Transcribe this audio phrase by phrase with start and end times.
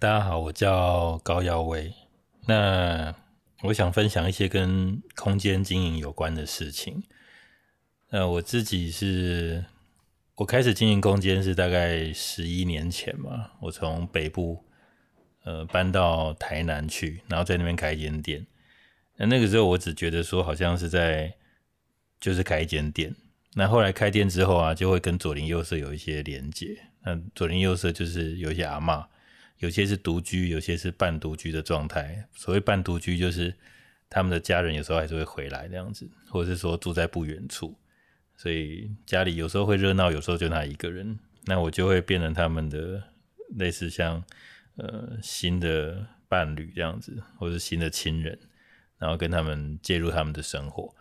[0.00, 1.94] 大家好，我叫高耀威。
[2.46, 3.14] 那
[3.62, 7.04] 我想分享一些跟空间经营有关的事情。
[8.10, 9.64] 那我自己是，
[10.34, 13.52] 我开始经营空间是大概十一年前嘛。
[13.60, 14.64] 我从北部
[15.44, 18.44] 呃搬到台南去，然后在那边开一间店。
[19.16, 21.32] 那那个时候我只觉得说，好像是在
[22.20, 23.14] 就是开一间店。
[23.54, 26.76] 那后来开店之后啊，就会跟左邻右舍有一些连接。
[27.04, 29.06] 那左邻右舍就是有一些阿嬷，
[29.58, 32.26] 有些是独居，有些是半独居的状态。
[32.34, 33.54] 所谓半独居，就是
[34.10, 37.76] 他们的家人有时候还是会回来这样子，或者是说住在不远处，
[38.36, 41.18] 所以家里有时候会热闹，有时候就他一个人。
[41.46, 43.02] 那我就会变成他们的
[43.56, 44.24] 类似像
[44.76, 48.38] 呃新的伴侣这样子，或是新的亲人，
[48.98, 50.94] 然后跟他们介入他们的生活。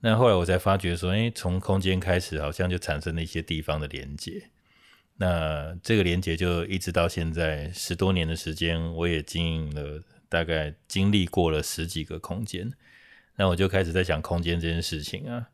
[0.00, 4.50] 那后来我才发觉说，诶，从空间开始，好像就产生了一些地方的连接。
[5.16, 12.72] 那这个连接就一直到现在十多年的时间，我也经营了，大概经历过了十几个空间。
[13.36, 15.48] 那我就开始在想空间这件事情啊。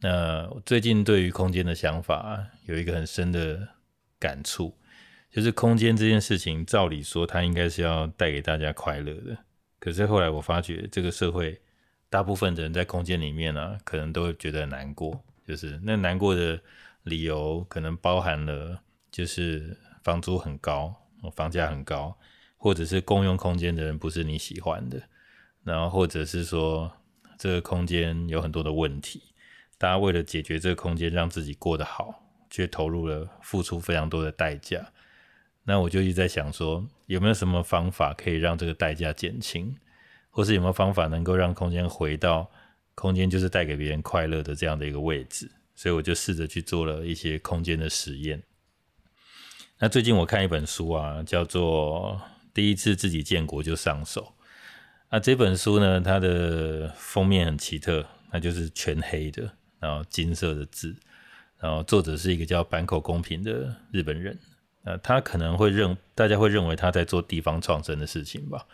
[0.00, 3.68] 那最近对于空间的想法，有一个很深的
[4.18, 4.76] 感触，
[5.30, 9.36] 就是空间这件事情，照理说它应该是要带给大家快乐的。
[9.78, 11.60] 可是后来我发觉，这个社会。
[12.10, 16.60] 大部分的人在空间里面呢、啊，可能都会觉得难过，就是那难过的
[17.02, 18.80] 理由可能包含了，
[19.14, 20.92] 就是房租很高，
[21.36, 22.18] 房价很高，
[22.56, 25.00] 或者是共用空间的人不是你喜欢的，
[25.62, 26.90] 然后或者是说
[27.38, 29.22] 这个空间有很多的问题，
[29.78, 34.84] 大家为了解决这个空间，让自己过得好，却投入了付出非常多的代价。
[35.62, 39.76] 那我就一直在想说，有没有什么方法可以让这个代价减轻？
[40.28, 42.50] 或是有没有方法能够让空间回到
[42.96, 45.48] 空间就是带给别人快乐的这样的一个位置？
[45.76, 48.42] 所以我就试着去做了一些空间的实验。
[49.80, 52.20] 那最近我看一本书啊，叫做
[52.54, 54.32] 《第一次自己建国就上手》。
[55.10, 60.94] 那这本书呢，它的封面很奇特，那就是全黑的，然后金色的字，
[61.58, 64.38] 然后作者是一个叫坂口公平的日本人。
[64.82, 68.66] 那他可能会认，大家会认为他在做地方创生的事情吧。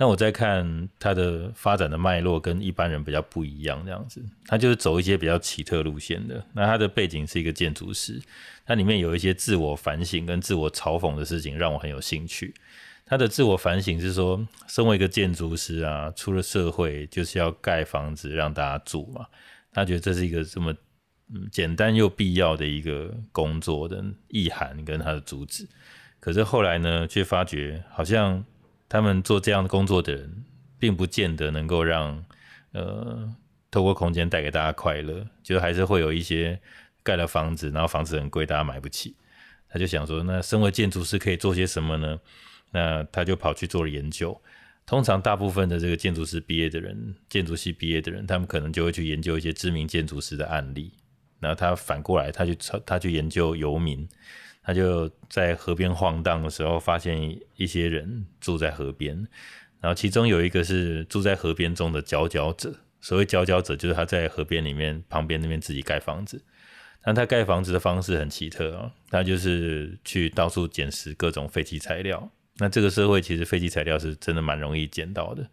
[0.00, 6.42] 那我在看它的发展的脉络跟一般人比较不一样，这样子，它就是走一些比较奇特路线的。
[6.54, 8.18] 那它的背景是一个建筑师，
[8.64, 12.54] 它里面有一些自我反省跟自我嘲讽的事情，让我很有兴趣。
[13.04, 19.26] 他的自我反省是说，身为一个建筑师啊，出了社会就是要盖房子让大家住嘛。
[19.70, 20.72] 他觉得这是一个这么
[21.34, 25.68] 嗯简单又必要的一个工作的意涵跟他的主旨。
[26.20, 28.42] 可是后来呢，却发觉好像。
[28.90, 30.44] 他们做这样的工作的人，
[30.76, 32.22] 并不见得能够让
[32.72, 33.32] 呃
[33.70, 36.60] 透过空间带给大家快乐，就还是会有一些
[37.04, 39.14] 盖了房子，然后房子很贵，大家买不起。
[39.68, 42.18] 他就想说，那身为建筑师可以做些什么呢？
[42.72, 44.38] 那他就跑去做了研究。
[44.84, 50.92] 通常大部分的这个建筑师毕业的人，建筑系毕业的人，他们可能就会去研究一些知名建筑师的案例。
[51.38, 54.08] 然后他反过来，他去他去研究游民。
[54.70, 59.16] 他就在河边晃荡的时候，发现一些人住在河边，
[59.80, 62.72] 然后其中有一个是住在河边中的佼佼者。
[63.00, 66.40] 所谓佼佼者，就是他在河边里面旁边那边自己盖房子。
[67.02, 72.30] 但他盖房子的方式很奇特哦，他就是去到处捡拾各种废弃材料。
[72.58, 75.44] 那这个社会其实废弃材料是真的蛮容易捡到的，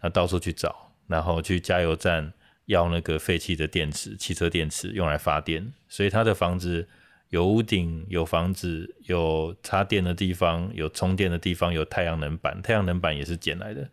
[0.00, 2.32] 他到处去找，然后去加油站
[2.64, 5.72] 要那个废弃的电池，汽车电池用来发电。
[5.88, 6.88] 所以他的房子。
[7.30, 13.90] 有屋顶，有房子，有插电的地方，有充电的地方，有太阳能板，太阳能板也是捡来的，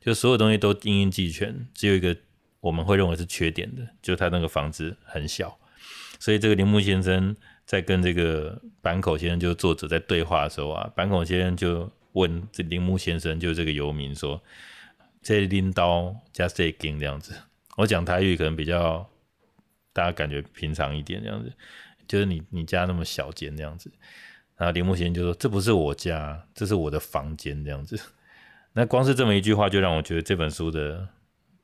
[0.00, 1.66] 就所有东西都应应俱全。
[1.74, 2.16] 只有一个
[2.60, 5.58] 我们会认为是缺点的，就是他那个房子很小。
[6.20, 14.40] 所以这个铃木先生在跟这个坂口先生，就是作者在对话的时候啊，坂口先生就问这铃木先生，就这个游民说
[15.22, 17.34] ：“这拎刀加这根这样子。”
[17.76, 19.08] 我讲台语可能比较
[19.92, 21.52] 大家感觉平常一点这样子。
[22.08, 23.92] 就是你你家那么小间这样子，
[24.56, 28.00] 然后铃木先生就说，这不是我家，这是我的房间这样子。
[28.74, 31.06] 那光是这么一句话，就让我觉得这本书的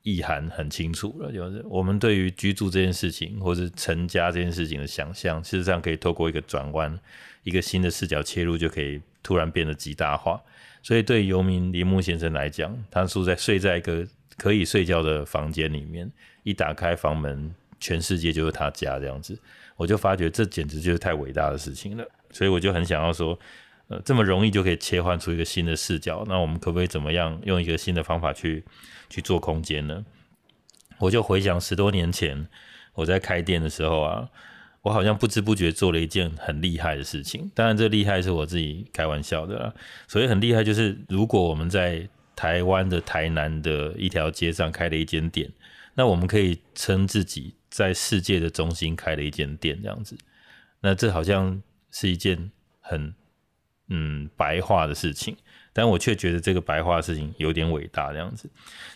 [0.03, 1.31] 意涵很清楚了。
[1.31, 6.97] 就是我们对于居住这件事情，或是成家这件事情的想象，事实上可以透过一个转弯，
[7.43, 10.41] 一个新的视角切入，就可以突然变得极大化。
[10.83, 14.05] 所以对游民铃木先生来讲，他住在睡在一个
[14.37, 16.11] 可以睡觉的房间里面，
[16.43, 19.37] 一打开房门，全世界就是他家这样子。
[19.75, 23.37] 我就发觉这简直就是太伟大的事情了，所以我就很想要说，
[23.87, 28.63] 呃，这么容易就可以切换出一个新的视角，那我们可不可以怎么样用一个新的方法去
[29.09, 30.05] 去做空间呢？
[30.99, 32.47] 我就回想十多年前
[32.93, 34.29] 我在开店的时候啊，
[34.81, 37.51] 我好像不知不觉做了一件很厉害的事情。
[37.53, 39.73] 当然，这厉害是我自己开玩笑的啦。
[40.07, 45.51] 所以很厉害就是，如果我们在台湾的台南的一条街上开了一间店，
[45.95, 50.17] 那我们可以称自己在世界的中心开了一间店，这样子。
[50.81, 51.61] 那这好像
[51.91, 53.13] 是一件很
[53.89, 55.35] 嗯白话的事情，
[55.73, 58.49] 但我却觉得这个白话的事情有点伟大，这样子。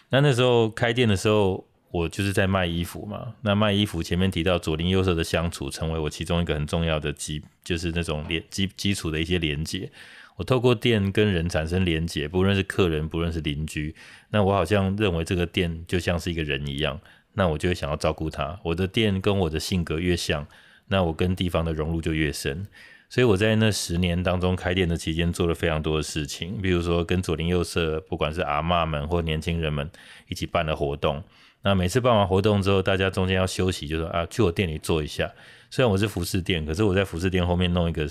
[0.10, 1.66] 那那时候开店的时候。
[1.92, 9.92] 我就是在卖衣服嘛，那卖衣服前面提到左邻右舍的相处，成为我其中一个很重要的基，就是那种连基基础的一些连接。
[10.36, 13.96] 我透过店跟人产生连接，不论是客人，不论是邻居，
[14.30, 17.02] 那我好像认为这个店就像是一个人一样，
[17.40, 18.60] 那我就会想要照顾他。
[18.66, 20.46] 我的店跟我的性格越像，
[20.88, 22.68] 那我跟地方的融入就越深。
[23.08, 29.90] 所以我在那十年当中开店的期间，做了非常多的事情，比如说跟左邻右舍，不管是阿嬷们或年轻人们
[30.28, 31.24] 一起办了活动。
[31.62, 35.32] 那每次办完活动之后，大家中间要休息，就说啊，去我店里坐一下。
[35.72, 38.06] 虽然我是服饰店，可是我在服饰店后面弄一个，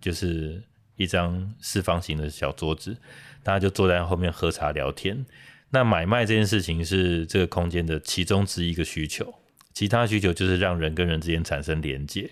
[0.00, 0.62] 就是
[0.96, 2.96] 一张四方形的小桌子，
[3.42, 5.24] 大家就坐在后面喝茶聊天。
[5.72, 9.34] 那买卖这件事情是这个空间的其中之一个需求，
[9.74, 12.30] 其他需求就是让人跟人之间产生连接。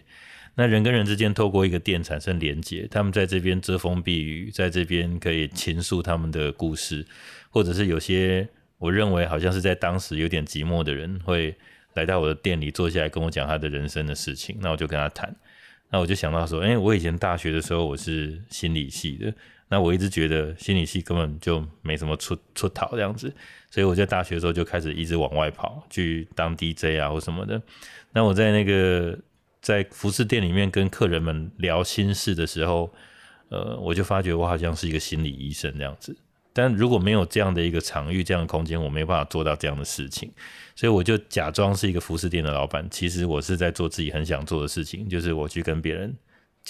[0.55, 7.05] 那人跟人之间透过一个店产生连接，他们在这边遮风避雨，在这边可以倾诉他们的故事，
[7.51, 8.49] 或者是有些。
[8.81, 11.55] 我认为好像是在当时有点寂寞的人会
[11.93, 15.37] 来到我的店里坐下来跟我讲他的人生的事情，那我就跟他谈。
[15.91, 19.35] 那我就想到说，哎，我以前大学的时候我是心理系的，
[19.71, 23.33] 那我一直觉得心理系根本就没什么出出头这样子，
[23.71, 27.63] 所以我在大学的时候就开始一直往外跑去当 DJ 啊或什么的。
[28.13, 29.17] 那我在那个
[29.63, 32.93] 在服饰店里面跟客人们聊心事的时候，
[33.49, 36.17] 呃，我就发觉我好像是一个心理医生这样子。
[36.53, 40.29] 但如果没有这样的一个场域、这样的空间，我没办法做到这样的事情，
[40.75, 46.13] 所以我就假装是一个服饰店的老板，其实我是在做自己很想做的事情，就是我去跟别人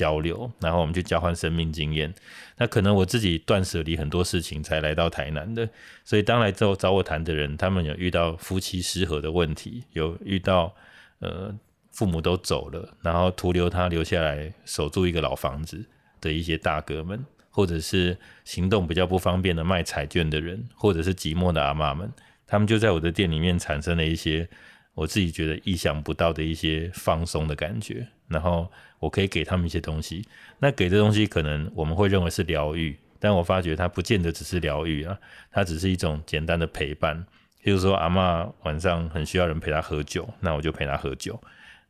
[0.00, 2.14] 交流，然后我们去交换生命经验。
[2.56, 5.69] 那可能我自己断舍离很多事情才来到台南的，
[6.05, 10.75] 所以当来之后找我谈的人，他们有遇到夫妻失和的问题，有遇到
[11.19, 11.55] 呃
[11.91, 15.85] 父母都走了，然后徒留他留下来守住一个老房子
[16.20, 17.25] 的一些大哥们。
[17.52, 22.08] 或者是行动比较不方便的卖彩券的人，或者是寂寞的阿妈们，
[22.47, 24.49] 他们就在我的店里面产生了一些
[24.94, 28.06] 我自己觉得意想不到的一些放松的感觉。
[28.29, 28.70] 然后
[29.00, 30.25] 我可以给他们一些东西，
[30.61, 35.19] 那给的东西可能我们会认为是疗愈，但我发觉它不见得只是疗愈啊，
[35.50, 37.26] 它只是一种简单的陪伴。
[37.64, 41.38] 譬如说阿嬷晚上很需要人陪她喝酒，那我就陪她喝酒。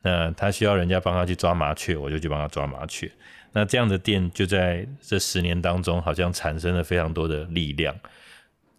[0.03, 3.11] 那她需要人家帮她去抓麻雀，我就去帮她抓麻雀。
[3.53, 7.95] 那这样的店就在这十年当中，好像产生了非常多的力量。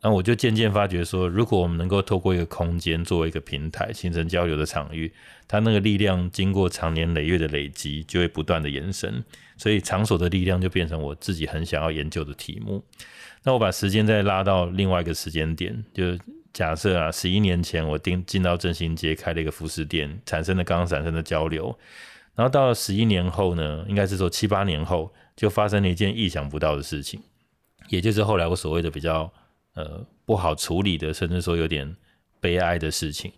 [0.04, 5.14] 那我就渐渐发觉说，如果我们能够透过一个空间作为一个平台，形成交流的场域，
[5.48, 9.24] 它那个力量经过长年累月的累积，就会不断的延伸。
[9.58, 12.84] 所以场所的力量就变成我自己很想要研究的题目。
[13.44, 16.18] 那我把时间再拉到另外一个时间点，就
[16.52, 21.78] 假设啊，十一年前我进进到正兴街开了一个服饰店，产生了刚刚产生的交流。
[22.34, 27.22] 然后到了十一年后呢，应该是说七八年后，就发生了一件意想不到的事情，
[27.90, 29.32] 也就是后来我所谓的比较
[29.74, 31.96] 呃不好处理的，甚至说有点
[32.40, 33.32] 悲哀的事情，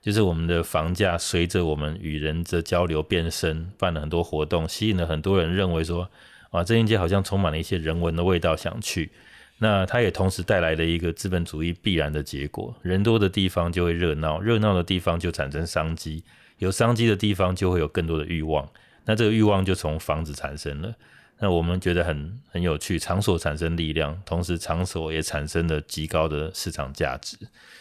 [0.00, 6.10] 就是我们的房价随着我们与人的交流变深，办了很多活动，吸引了很多人认为说
[6.50, 9.10] 啊，正兴街好像充满了一些人文的味道，想去。
[9.58, 16.22] 那它也同时带来了一个资本主义必然的结果，人多的地方就会热闹，热闹的地方就产生商机。
[16.58, 18.68] 有商机的地方就会有更多的欲望，
[19.04, 20.94] 那这个欲望就从房子产生了。
[21.38, 27.36] 那我们觉得很很有趣，场所产生力量，同时场所也产生了极高的市场价值，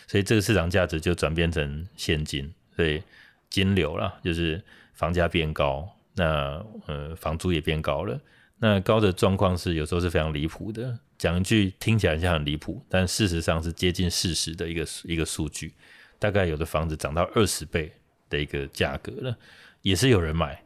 [0.07, 3.01] 所以这个市场价值就转变成现金，所以
[3.49, 8.19] 金流了，就是房价变高，那呃房租也变高了。
[8.59, 15.73] 那高的状况是有时候是非常离谱的，讲一句听起来像很离谱，但事实上是接近事实的一个一个数据，
[16.19, 17.91] 大概有的房子涨到二十倍。
[18.29, 19.37] 的一个价格了，
[19.83, 20.61] 也是有人买。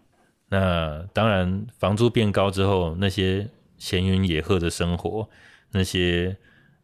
[0.54, 5.30] 那当然，房租变高之后，那些闲云野鹤的生活，
[5.72, 6.36] 那些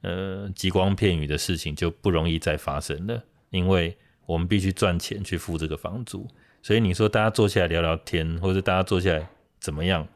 [0.03, 6.25] 呃吉光片羽的事情就不容易再发生了，因为我们必须赚钱去付这个房租。
[6.61, 9.27] 所以你说大家坐下来聊聊天，或者大家坐下来
[9.59, 10.07] 怎么样，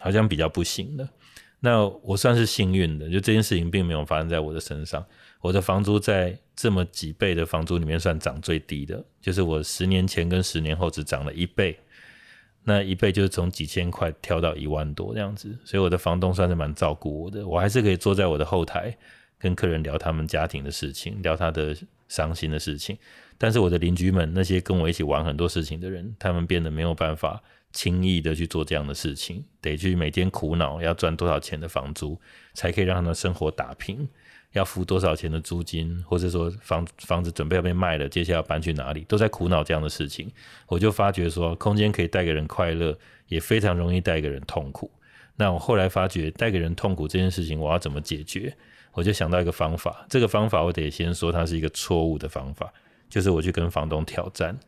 [0.00, 1.08] 好像比较不行了。
[1.60, 5.02] 那我算是幸运的，就这件事情并没有发生在我的身上。
[5.40, 11.78] 我的房租在这么几倍的房租里面算涨最低的，就是我十年前跟十年后只涨了一倍，
[12.64, 18.96] 那一倍就是从几千块跳到一万多这样子，所以我的房东算是蛮照顾我的，我还是可以坐在我的后台
[19.38, 21.76] 跟客人聊他们家庭的事情，聊他的
[22.08, 22.96] 伤心的事情。
[23.36, 27.42] 但是我的邻居们，那些跟我一起玩很多事情的人，他们变得没有办法
[27.72, 32.18] 轻易的去做这样的事情，得去每天苦恼要赚多少钱的房租，
[32.54, 34.08] 才可以让他们生活打平，
[34.54, 40.28] 要付多少钱的租金，或者说房房子准备要被卖了，接下来要搬去哪里，都在苦恼这样的事情。
[40.66, 42.96] 我就发觉说，空间可以带给人快乐，
[43.28, 44.90] 也非常容易带给人痛苦。
[45.36, 48.56] 那我后来发觉，带给人痛苦这件事情，我要怎么解决？
[48.92, 52.72] 我就想到一个方法，这个方法我得先说它是一个错误的方法。
[53.10, 54.58] 就是我去跟房东挑战，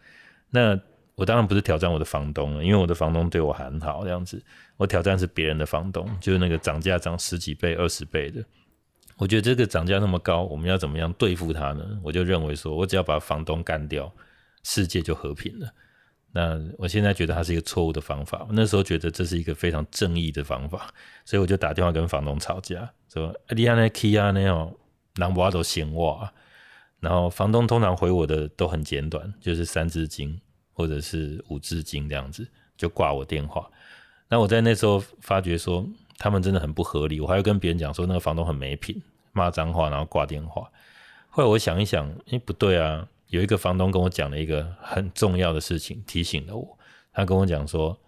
[0.50, 0.78] 那
[1.16, 4.40] 我当然不是挑战我的房东了，因为我的房东对我很好，这样子。
[4.76, 8.44] 我挑战是别人的房东，就是那个涨价涨十几倍、二十倍的。
[9.18, 11.84] 我觉得这个涨价那么高，我们要怎么样对付他呢？
[12.02, 14.12] 我就认为说，我只要把房东干掉，
[14.62, 15.68] 世界就和平了。
[16.32, 20.92] 那我现在觉得它是一个错误的方法，那时候觉得这是一个非常正义的方法，
[21.24, 24.70] 所以我就打电话跟房东吵架，说：“你安那 key 啊，那样
[25.14, 26.28] 人挖都嫌我。”
[27.00, 30.38] 然后房东通常回我的都很简短，就是三字经
[30.72, 32.46] 或者是五字经这样子，
[32.76, 33.70] 就挂我电话。
[34.28, 35.86] 那我在那时候发觉说
[36.18, 40.70] 他们真的很不合理，我还要跟别人讲说那个房东很没品，骂脏话，然后挂电话。
[41.28, 46.78] 后来我想一想，诶，不对啊，有一个房东跟我讲了一个很重要的事情，提醒了我。
[47.12, 48.00] 他跟我讲说，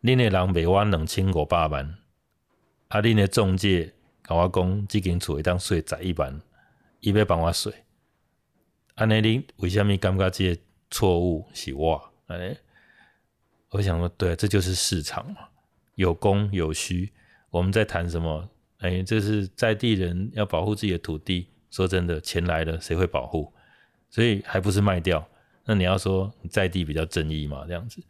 [0.00, 1.96] 你那人每万两千五百万，
[2.88, 6.40] 啊，你那中介跟我讲，这间厝一当税十一万，
[6.98, 7.72] 伊要帮我税。
[8.96, 10.60] 安尼你为什么感觉这些
[10.90, 12.12] 错误是我？
[12.26, 12.56] 哎，
[13.70, 15.48] 我想说，对，这就是市场嘛，
[15.94, 17.12] 有供有需。
[17.50, 18.48] 我们在谈什么？
[18.78, 21.48] 哎，这是在地人要保护自己的土地。
[21.70, 23.52] 说真的，钱来了谁会保护？
[24.08, 25.24] 所以还不是卖掉？
[25.64, 27.64] 那你要说在地比较正义嘛？
[27.66, 28.02] 这样子，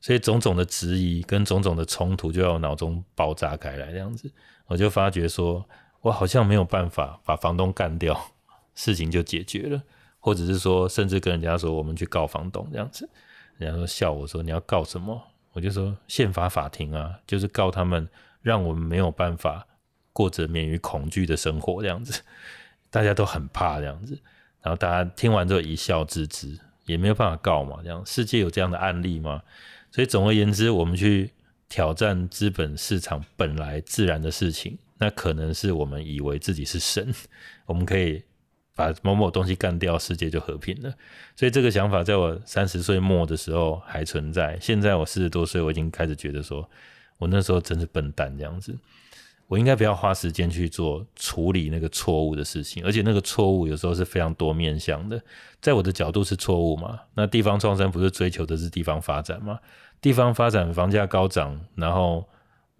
[0.00, 3.90] 所以种种的质疑跟种种的冲突就要脑中爆炸开来。
[3.90, 4.30] 这样子，
[4.66, 5.68] 我就发觉说，
[6.00, 8.16] 我好像没有办法把房东干掉，
[8.74, 9.82] 事情就解决了。
[10.20, 13.08] 或者是说，甚至跟人家说我们去告房东这样子，
[13.56, 15.20] 人家说笑我说你要告什么？
[15.52, 18.08] 我就说宪法法庭啊，就是告他们，
[18.42, 19.66] 让我们没有办法
[20.12, 22.22] 过着免于恐惧的生活这样子，
[22.90, 24.18] 大家都很怕这样子，
[24.62, 29.42] 然后大家听完之后一笑置之，也没有办法告嘛，这样世界有这样的案例吗？
[29.90, 31.30] 所以总而言之，我们去
[31.68, 37.14] 挑战资本市场本来自然的事情，那可能是我们以为自己是神，
[37.66, 38.22] 我们可以。
[38.78, 40.94] 把某某东西干掉，世界就和平了。
[41.34, 44.56] 所以这个想法在我三十岁末的时候还存在。
[44.60, 46.70] 现在我四十多岁，我已经开始觉得说，
[47.18, 48.76] 我那时候真是笨蛋这样子。
[49.46, 55.18] 我应该不要花时间去做处理那个错误的事情，而且那个错误有时候是非常多面向的。
[55.60, 57.00] 在我的角度是错误嘛？
[57.14, 59.58] 那地方创生不是追求的是地方发展吗？
[60.02, 62.28] 地方发展房价高涨，然后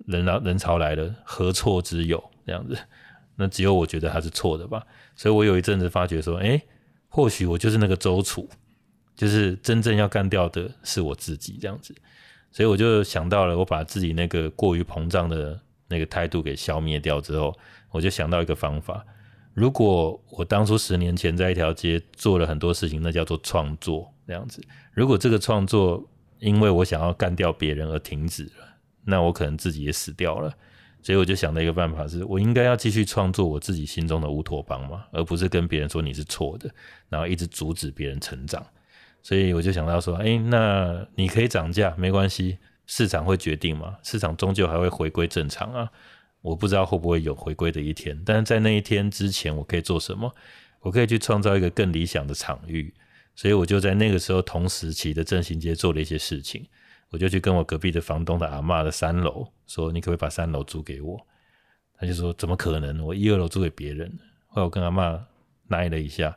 [0.06, 2.22] 人潮人潮来了，何错之有？
[2.44, 2.78] 这样子。
[3.36, 4.84] 那只有我觉得他是错的吧，
[5.16, 6.62] 所以我有一阵子发觉说，哎、欸，
[7.08, 8.46] 或许我就是那个周楚，
[9.16, 11.94] 就是真正要干掉的是我自己这样子，
[12.50, 17.56] 所以我就想到了，我把自己那个过于膨胀的那个态度给消灭掉之后，
[17.90, 19.04] 我就想到一个方法，
[19.54, 24.62] 如果我当初十年前在一条街做了很多事情，那叫做创作这样子，
[24.92, 26.02] 如果这个创作
[26.40, 30.52] 因为我想要干掉别人而停止了，那我可能自己也死掉了。
[31.00, 36.68] 所以我就想到一个办法是，是我应该要继续创作我自己心中的乌托邦嘛，而不是跟别人说你是错的，
[37.08, 38.64] 然后一直阻止别人成长。
[39.28, 42.56] 所以我就想到说，哎、那你可以涨价，没关系，
[42.86, 45.86] 市场会决定嘛，市场终究还会回归正常啊。
[46.40, 50.34] 我不知道会不会有回归的一天，但是在那一天之前，我可以做什么？
[50.80, 52.94] 我可以去创造一个更理想的场域。
[53.34, 56.66] 所以我就在那个时候同时期的正行街做了一些事情。
[57.10, 61.20] 我就去跟我隔壁的房东的阿嬷的三楼说：“你可不可以把三楼租给我？”
[62.00, 63.04] 他就说：“怎么可能？
[63.04, 64.10] 我一二楼租给别人。”
[64.48, 65.20] 后来我跟阿嬷
[65.66, 66.34] 奈了一下，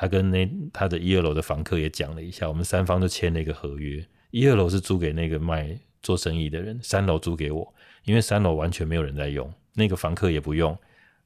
[0.00, 7.74] 他跟那他的一二楼的房客也讲了一下，我们三方都签了一个合约：一二楼是租给那个卖做生意的人，三楼租给我，
[8.04, 10.78] 因为三楼完全没有人在用，那个房客也不用，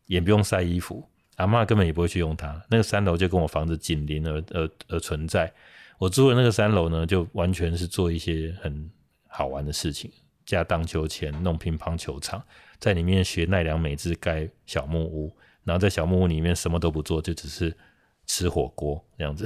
[0.06, 2.64] 也不用晒衣服，阿嬷根本也不会去用它。
[2.70, 5.52] 那个三楼就跟我房子紧邻而而而存在。
[5.98, 8.90] 我住的那个三楼呢，就完全是做一些很
[9.28, 10.10] 好玩的事情，
[10.46, 12.42] 架荡秋千、弄乒乓球场，
[12.78, 15.30] 在里面学奈良美智盖小木屋，
[15.62, 17.76] 然后在小木屋里面什么都不做，就只是
[18.32, 19.44] 吃火锅这样子，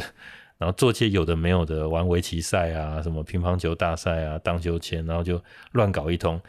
[0.59, 6.41] 然后做些有的没有的，玩围棋赛啊，什么乒乓球大赛啊，荡秋千，然后就乱搞一通。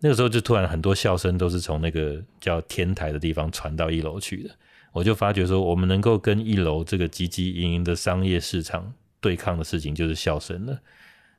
[0.00, 4.50] 那个时候就突然很多笑声都是从那个叫天台的地方传到一楼去的，
[4.92, 8.92] 我就发觉说，我们能够跟一楼这个汲汲营营的商业市场。
[9.20, 10.78] 对抗的事情就是笑声了，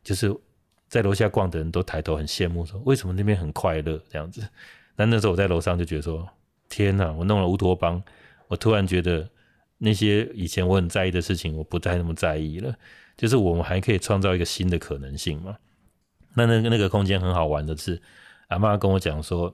[0.03, 0.35] 就是
[0.89, 4.41] 在楼下逛的人都抬头很羡慕，说为什么那边很快乐这样子？
[4.97, 6.27] 但那时候我在楼上就觉得说，
[6.67, 7.09] 天哪！
[7.13, 8.03] 我弄了乌托邦，
[8.49, 9.25] 我突然觉得
[9.79, 12.73] 那些以前我很在意的事情，我不再那么在意了。
[13.17, 15.57] 就是我们还可以创造一个新的可能性嘛。
[16.35, 18.01] 那那个那个空间很好玩的是，
[18.47, 19.53] 阿妈跟我讲说，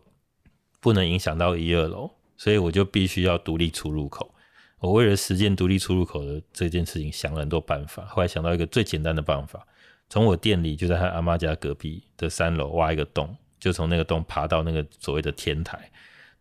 [0.79, 4.35] 不能影响到一二楼，所以我就必须要独立出入口。
[4.79, 8.05] 我为了实践独立出入口的这件事情，想了很多办法。
[8.05, 9.65] 后来想到一个最简单的办法，
[10.09, 15.89] 从我店里就在他阿妈家隔壁的三楼挖一个洞，就从那个洞爬到那个所谓的天台。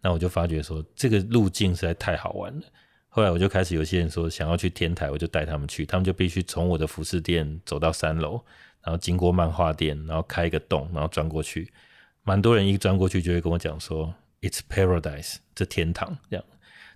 [0.02, 2.62] 那我就发觉说，这个路径实在太好玩了。
[3.16, 8.42] 后来我就开始有些人说想要去天台，我就带他们去，他们就必须从我的服饰店走到三楼，
[8.82, 11.72] 然后经过漫画店，然后开一个洞，然后钻过去。
[12.24, 16.44] 蛮多人一钻过去就会跟我讲说，It's paradise，这天堂这样。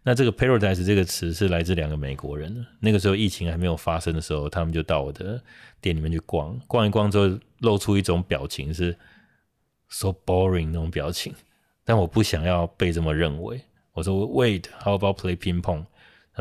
[0.02, 2.66] 那这个 paradise 这个词是来自两个美国人。
[2.80, 5.40] 那个时候疫情还没有发生的时候，他们就到我的
[5.80, 8.92] 店里面去逛，逛一逛之后露出一种表情是
[9.88, 11.32] so boring 那种表情。
[11.84, 13.60] 但我不想要被这么认为。
[13.92, 15.84] 我说 Wait，how about play ping pong？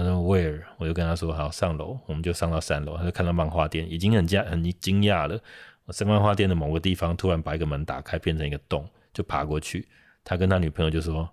[0.05, 0.61] 他说 Where？
[0.77, 2.97] 我就跟他说好，上楼，我们就上到三楼。
[2.97, 5.39] 他就看到漫画店，已经很惊很惊讶了。
[5.85, 9.87] 我在漫画店的某个地方突然把一个门打开，变成一个洞，就爬过去。
[10.23, 11.27] 他跟他女朋友就说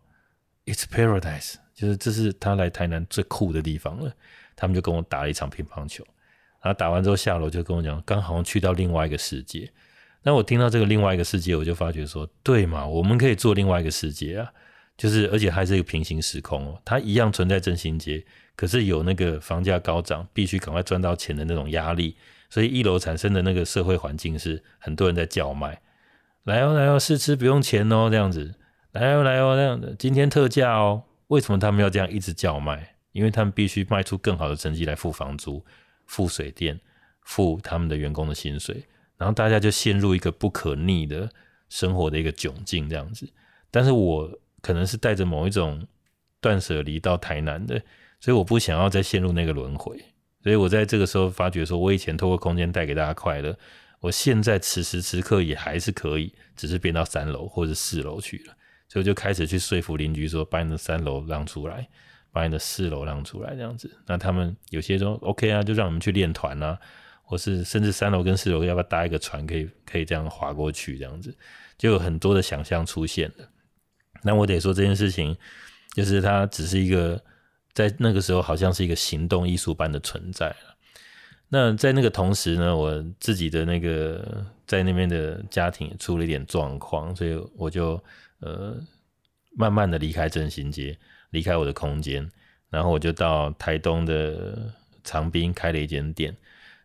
[0.64, 4.12] It's paradise，就是这是他来台南最酷的地方了。
[4.56, 6.04] 他们就跟我打了一场乒乓球，
[6.62, 9.71] 然后打完之后下楼就跟我讲，刚好像去到另外一个世界。
[10.23, 14.50] 那我听到这个另外一个世界，我就发觉说，对嘛，我们可以做另外一个世界啊，
[14.97, 18.25] 就是而且还是一个平行时空哦，它一样存在正兴街，
[18.56, 22.16] 可是有那个房价高涨，必须赶快赚到钱的那种压力，
[22.49, 25.80] 所以一楼产生的那个社会环境是很多人在叫卖，
[26.44, 28.54] 来哦来哦试吃不用钱哦这样子，
[28.92, 32.94] 来哦来哦这样子，今天特价哦，为什么他们要这样一直叫卖？
[33.12, 35.64] 因为他们必须卖出更好的成绩来付房租、
[36.06, 36.80] 付水电、
[37.23, 38.84] 付他们的员工的薪水。
[39.16, 41.30] 然后大家就陷入一个不可逆的
[41.68, 43.32] 生活的一个窘境，这样子。
[43.70, 44.28] 但是我
[44.61, 45.87] 可能是带着某一种
[46.40, 47.80] 断舍离到台南的，
[48.25, 50.02] 所以我不想要再陷入那个轮回。
[50.43, 53.54] 所以我在这个时候发觉，说我以前透过空间带给大家快乐，
[54.00, 58.57] 我现在此时此刻也还是可以，只是变到三楼或者四楼去了。
[58.88, 61.87] 所以我就开始去说服邻居说，把你的三楼让出来，
[62.33, 63.95] 把你的四楼让出来，这样子。
[64.07, 66.78] 那他们有些说 OK 啊，就让你们去练团啊。
[67.26, 71.34] 或是甚至三楼跟四楼要不要搭一个船，可以可以这样划过去，这样子
[71.78, 73.49] 就有很多的想象出现了。
[74.23, 75.34] 那我得说这件事情，
[75.95, 77.19] 就是它只是一个
[77.75, 80.54] 在那个时候好像是一个行动艺术般的存在。
[81.49, 88.02] 那在那个同时呢，我自己的那个在那边的家庭也出了一点状况，所以我就
[88.41, 88.76] 呃
[89.56, 90.97] 慢慢的离开振兴街，
[91.30, 92.28] 离开我的空间，
[92.71, 94.73] 然后我就到台东的
[95.04, 96.34] 长滨开了一间店。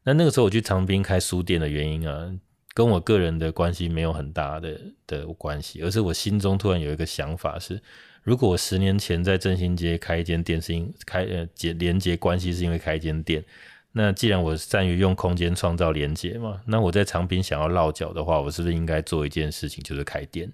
[0.04, 2.32] 那那个时候我去长滨开书店的原因啊，
[2.74, 7.82] 跟我个人的关系没有很大的的关系，而是我心中突然有一个想法是，
[8.24, 13.44] 如果我十年前在振兴街开一间店，是因开呃结连接关系是因为开一间店，
[13.92, 20.52] 那既然我善于用空间创造连接嘛，那我在长滨想要落脚的话，我是不是应该做一件事情，就是开店？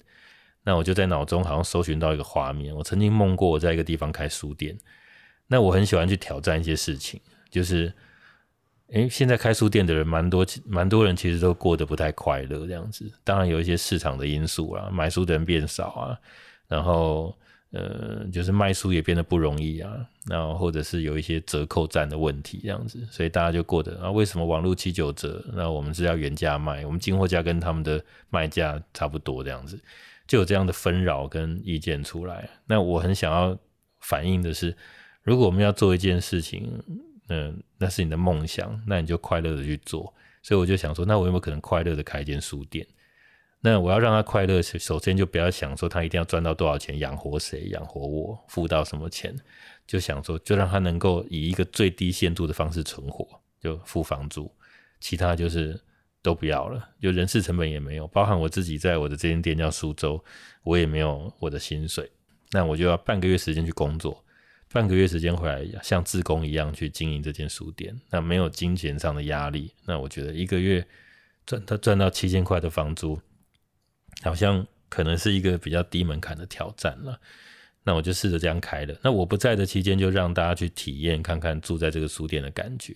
[0.63, 4.77] 那我就在脑中好像搜寻到一个画面，我曾经梦过我在一个地方开书店，
[5.47, 7.93] 那我很喜欢去挑战一些事情，就是。
[8.89, 13.11] 诶，现在开书店的人蛮多，蛮多人其实都过得不太快乐这样子。
[13.23, 16.19] 当然有一些市场的因素啊，买书的人变少啊，
[16.67, 17.35] 然后
[17.75, 19.91] 呃，就是卖书也变得不容易啊，
[20.27, 25.43] 然后或者是有一些折扣战的问题这样子，所以大家就过得啊，为什么网络七九折？
[25.53, 29.77] 那我们是要原价卖，我们进货价跟他们的卖价差不多这样子，
[30.25, 32.49] 就有这样的纷扰跟意见出来。
[32.65, 33.57] 那我很想要
[33.99, 34.75] 反映的是，
[35.21, 36.81] 如果我们要做一件事情。
[37.27, 40.13] 嗯，那是你的梦想，那你就快乐的去做。
[40.43, 42.85] 所以我就想说，那我有没有可能快乐的开一间书店？
[43.65, 49.35] 那我要让他快乐，首先就不要想说他一定要赚到多少钱养活谁，养活我，付到什么钱，
[49.87, 53.27] 就想说就让他能够以一个最低限度的方式存活，
[53.59, 54.51] 就付房租，
[54.99, 55.81] 其他就是
[56.21, 60.23] 都不要了，就人事成本也没有，包含我自己在我的这间店叫苏州，
[60.61, 62.07] 我也没有我的薪水，
[62.51, 64.23] 那我就要半个月时间去工作。
[64.71, 69.73] 半个月时间回来，像自工一样去经营这间书店，那没有金钱上的压力。
[69.85, 70.85] 那我觉得一个月
[71.47, 73.19] 赚他赚到七千块的房租，
[74.21, 77.19] 好像可能是一个比较低门槛的挑战了。
[77.87, 78.95] 那我就试着这样开了。
[79.03, 82.95] 那我不在的期间，就让大家去体验看看住在这个书店的感觉。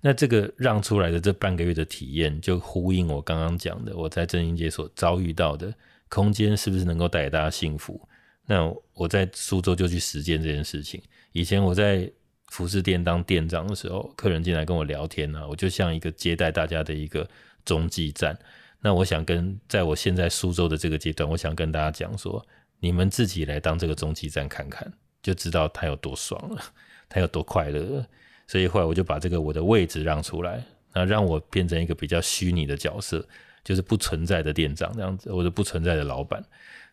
[0.00, 5.74] 那这个让出来的这半个月的体验，就呼应我刚刚讲的，我在正兴街所遭遇到的
[6.08, 8.00] 空间，是不是能够带给大家幸福？
[8.46, 11.02] 那我在苏州就去实践这件事情。
[11.32, 12.08] 以前我在
[12.46, 17.28] 服饰店当店长的时候，客人进来跟我聊天呢、啊，我就像一个接待大家的一个
[17.64, 18.38] 中继站。
[18.80, 22.44] 那我想跟在我现在苏州的这个阶段，我想跟大家讲说，
[22.80, 26.62] 你们自己来当这个中继站看看，就知道他有多爽了。
[27.10, 28.06] 他有多快乐了。
[28.46, 30.62] 所以后来我就把这个我的位置让出来，
[30.92, 33.26] 那让我变成一个比较虚拟的角色，
[33.64, 36.44] 就是不存在的店长这样子，或者不存在的老板。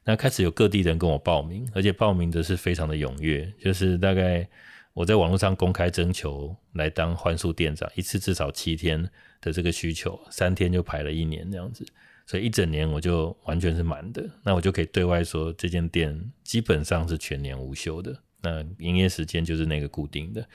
[0.06, 4.48] 那开始有各地人跟我报名，而且报名的是非常的踊跃，就是大概
[4.95, 9.03] 我在网络上公开征求来当换宿店长，一次至少七天
[9.41, 11.86] 的这个需求，三天就排了一年这样子，
[12.25, 14.25] 所以一整年我就完全是满的。
[14.41, 18.17] 那我就可以对外说，这间店基本上是全年无休的。
[18.41, 20.47] 那营业时间就是那个固定的。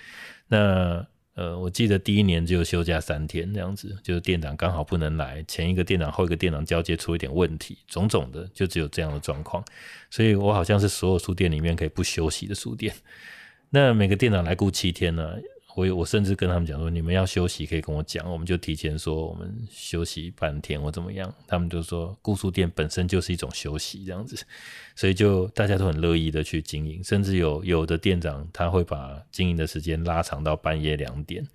[0.49, 9.63] 那呃，我记得第一年只有休假三天这样子，就是店长刚好不能来，前一个店长后一个店长交接出一点问题，种种的就只有这样的状况。
[10.09, 12.95] 所以我好像是所有书店里面可以不休息的书店。
[13.71, 15.37] 那每个店长来顾七天呢？
[15.77, 21.33] 我我甚至跟他们讲说，你们要休息可以跟我讲，我们就提前说我们休息半天或怎么样。
[21.47, 24.37] 他们就说，顾书店本身就是一种休息这样子，
[24.97, 31.47] 所以就大家都很乐意的去经营，甚至有有的店长他会把经营的时间拉长到半夜两点。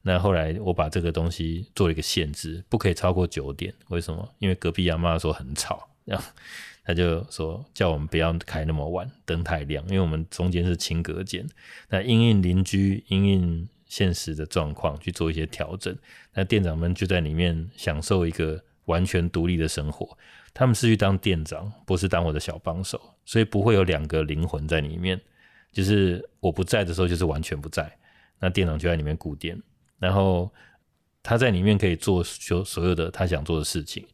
[0.00, 3.74] 那后来我把这个东西做了一个限制，不可以超过九点。
[3.88, 4.26] 为什么？
[4.38, 5.88] 因为隔壁阿妈说很吵，
[6.86, 11.44] 他就说叫我们不要开那么晚，灯太亮，因为我们中间是轻隔间。
[11.88, 15.94] 那因应邻居，因应现实的状况去做一些调整。
[16.32, 20.16] 那店长们就在里面享受一个完全独立的生活。
[20.54, 25.20] 他们是去当店长，不是当我的小帮手，所以不会有两个灵魂在里面。
[25.72, 27.92] 就是我不在的时候，就是完全不在。
[28.38, 29.60] 那店长就在里面顾店，
[29.98, 30.50] 然后
[31.22, 34.06] 他在里面可以做所所有的他想做的事情。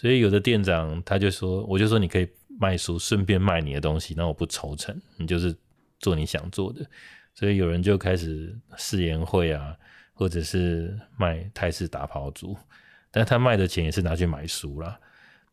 [0.00, 2.28] 所以有的店长他就说，我就说你可以
[2.60, 5.52] 卖书，顺便卖你的东西，那我不抽成，你就是
[5.98, 6.88] 做你想做的。
[7.34, 9.76] 所以有人就开始试言会啊，
[10.12, 12.56] 或者是卖泰式打抛猪，
[13.10, 14.96] 但他卖的钱也是拿去买书啦，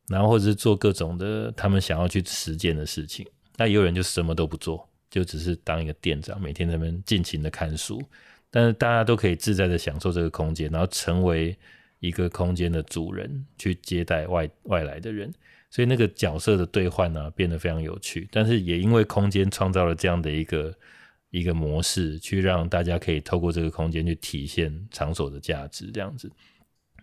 [0.09, 3.25] 然后或者是做各种的他们想要去实践的事情。
[3.57, 7.99] 那也有人就什么都不做，就只是当一个店长，每天在那边尽情的看书，
[8.51, 11.57] 但是大家都可以自在的享受这个空间，然后成为。
[12.05, 15.33] 一个空间的主人去接待外外来的人，
[15.69, 18.27] 所以那个角色的兑换呢，变得非常有趣。
[18.31, 20.73] 但是也因为空间创造了这样的一个
[21.31, 26.31] 一个模式，去让大家可以透过这个空间去体现场所的价值，这样子。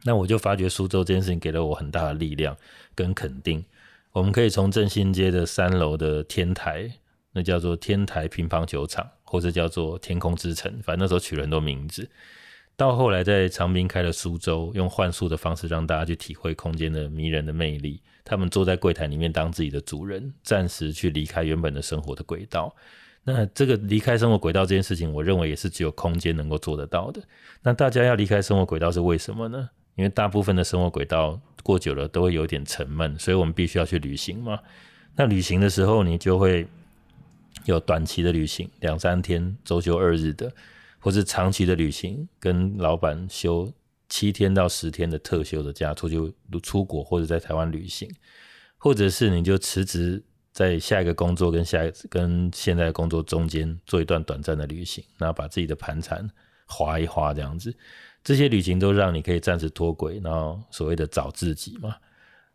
[0.04, 2.56] 那我就发觉苏州这件事情给了我很大的力量
[2.94, 3.64] 跟肯定。
[4.12, 6.90] 我们可以从振兴街的三楼的天台，
[7.32, 12.10] 那叫做天台乒乓球场，或者叫做天空之城，反正那时候取了很多名字。
[12.76, 18.00] 到后来，在长滨开了苏州，用幻术的方式让大家去体会空间的迷人的魅力。
[18.24, 22.74] 他们坐在柜台里面当自己的主人，暂时去离开原本的生活的轨道。
[23.24, 27.22] 那这个离开生活轨道这件事情，我认为也是只有空间能够做得到的。
[27.62, 29.68] 那大家要离开生活轨道是为什么呢？
[29.94, 34.58] 因为大部分的生活轨道过久了都会有点沉闷，所以我们必须要去旅行嘛。
[35.14, 36.66] 那旅行的时候，你就会
[37.66, 40.50] 有短期的旅行，两三天、周休二日的。
[41.02, 43.70] 或是长期的旅行，跟老板休
[44.08, 46.16] 七天到十天的特休的假，出去
[46.62, 48.08] 出国或者在台湾旅行，
[48.78, 56.24] 或者是你就辞职，在下一个工作跟下一跟现在工作中间做一段短暂的旅行，然后把自己的盘缠
[56.66, 57.74] 花一花这样子，
[58.22, 61.96] 这些旅行都让你可以暂时脱轨，然后所谓的找自己嘛。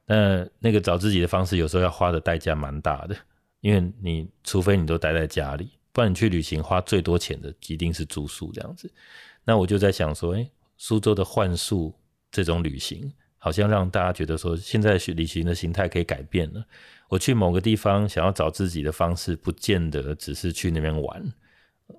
[0.05, 3.15] 那那个找自己的方式，有时候要花的代价蛮大的，
[3.59, 5.71] 因为你除非你都待在家里。
[5.97, 8.87] 不然你去旅行花最多钱的一定是住宿这样子，
[9.43, 11.91] 那我就在想说，诶，苏州的换宿
[12.29, 16.63] 这种旅行，好像让大家觉得说，现在旅行的形态可以改变了。
[17.09, 21.33] 我去某个地方想要找自己的方式，不见得只是去那边玩，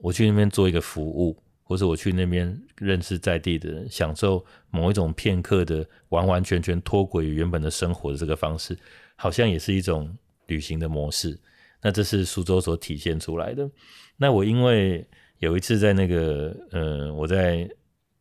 [0.00, 8.78] 我去那边做一个服务，或者我去那边认识在地的人，享受某一种片刻的完完全全脱轨于原本的生活的这个方式，
[9.16, 11.36] 好像也是一种旅行的模式。
[11.80, 13.70] 那这是苏州所体现出来的。
[14.16, 15.06] 那我因为
[15.38, 17.68] 有一次在那个，呃，我在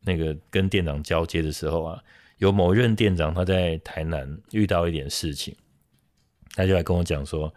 [0.02, 2.04] 那个跟店长交接的时候啊，
[2.38, 5.56] 有某任店长他在台南遇到一点事情，
[6.56, 7.52] 他就来跟我讲说，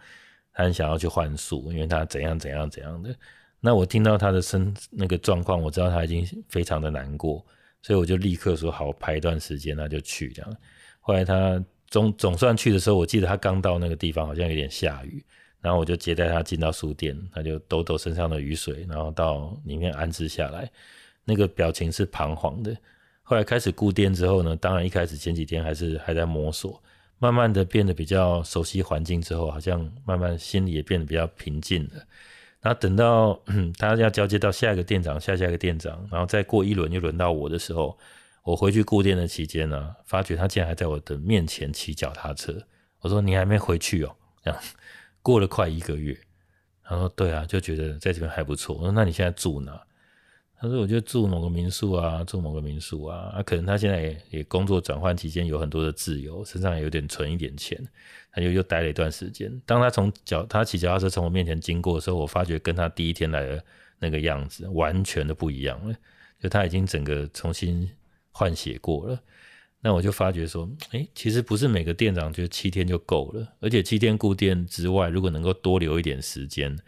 [0.54, 3.14] 他很想要去换宿，因为他怎样怎样怎样的。
[3.60, 7.44] 那我听到他的身那个状况，我知道他已经非常的难过，
[7.82, 10.56] 所以我就立刻说好，排一段时间，那就去这样。
[11.00, 15.22] 后来他总总算去的时候，我记得他刚到那个地方，好像有点下雨。
[15.60, 20.70] 然后我就接待他进到书店，他就抖抖身上的雨水，然后到里面安置下来，
[21.24, 22.76] 那个表情是彷徨的。
[23.22, 26.82] 后来开始顾店之后呢，当然一开始前几天还是还在摸索，
[27.18, 31.90] 慢慢的变得比较熟悉环境之后，好像慢慢心里也变得比较平静了。
[32.60, 33.40] 然后等到
[33.78, 37.96] 他要交接到下一个店长，下下一个店长，然后再过一轮又轮到我的时候，
[38.42, 42.54] 我回去顾店的期间呢，发觉他竟然还在我的面前骑脚踏车。
[43.00, 44.60] 我说你还没回去哦，这样。
[45.22, 46.18] 过了快一个月，
[46.82, 49.80] 他说：“对啊，就觉得在这边还不错。”我说：“那你现在住哪？”
[50.60, 53.32] 他说：“我就住某个民宿啊，住某个民宿啊。
[53.34, 57.82] 啊，可能他现在也也工作转换期间有很多的自由，身上也有点存一点钱，
[58.30, 59.50] 他就又待了一段时间。
[59.64, 63.64] 当他从脚他骑脚踏车从我面前经过的时候，我发觉跟他第一天来的
[63.98, 65.96] 那个样子完全的不一样了，
[66.38, 67.90] 就他已经整个重新
[68.32, 69.18] 换血过了。
[69.80, 76.78] 那我就发觉说，哎，其实不是每个店长觉得七天就够了，而且七天固店之外，如果能够多留一点时间，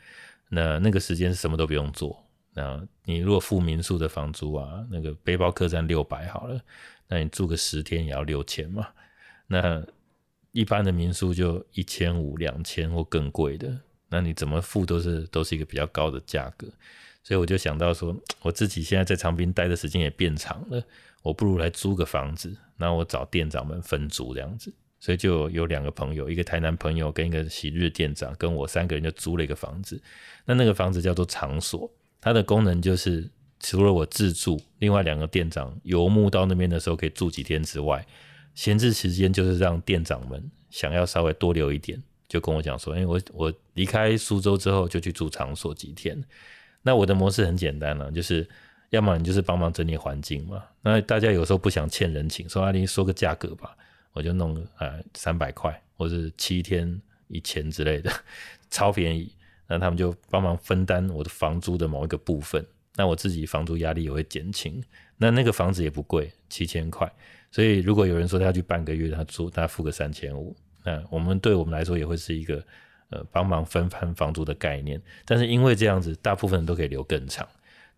[0.50, 2.22] 那那个时间什么都不用做。”
[2.54, 6.60] 那你如果付民宿的房租啊，那个背包客栈六百好了，
[7.08, 8.88] 那你住个十天也要六千嘛。
[9.46, 9.82] 那
[10.50, 13.74] 一般的民宿就一千五、两千或更贵的，
[14.10, 16.68] 那你怎么付都是都是一个比较高的价格。
[17.22, 20.84] 所以我就想到说，我自己现在在长滨待的时间也变长了，
[21.22, 24.74] 我不如来租个房子，那我找店长们分租这样子。
[24.98, 30.00] 所以就有两个朋友，一个台南朋友跟一个昔日店长，跟我三个人就租了一个房子。
[30.44, 31.90] 那那个房子叫做场所。
[32.20, 38.06] 它的功能就是，除了我自住，另外两个店长游牧到那边的时候可以住几天之外，
[38.54, 40.40] 闲置时间就是让店长们
[40.70, 46.22] 想要稍微多留一点，就跟我讲说，哎，我我离开苏州之后就去住场所几天。
[46.82, 48.48] 那我的模式很简单了，就是
[48.92, 50.62] 要么你就是帮忙整理环境嘛。
[50.82, 53.74] 那大家有时候不想欠人情，说阿林说个价格吧，
[54.12, 58.12] 我就弄呃三百块，或是七天一千之类的，
[58.70, 59.34] 超便宜。
[59.66, 62.62] 那他们就帮忙分担我的房租的某一个部分，
[62.94, 64.82] 那我自己房租压力也会减轻。
[65.16, 67.10] 那那个房子也不贵，七千块。
[67.50, 72.62] 所以如果有人说他要去半个月，他租他付个三千五，那我们对我们来说也会是一个
[73.08, 75.00] 呃帮忙分摊房租的概念。
[75.24, 77.48] 但是因为这样子，大部分人都可以留更长。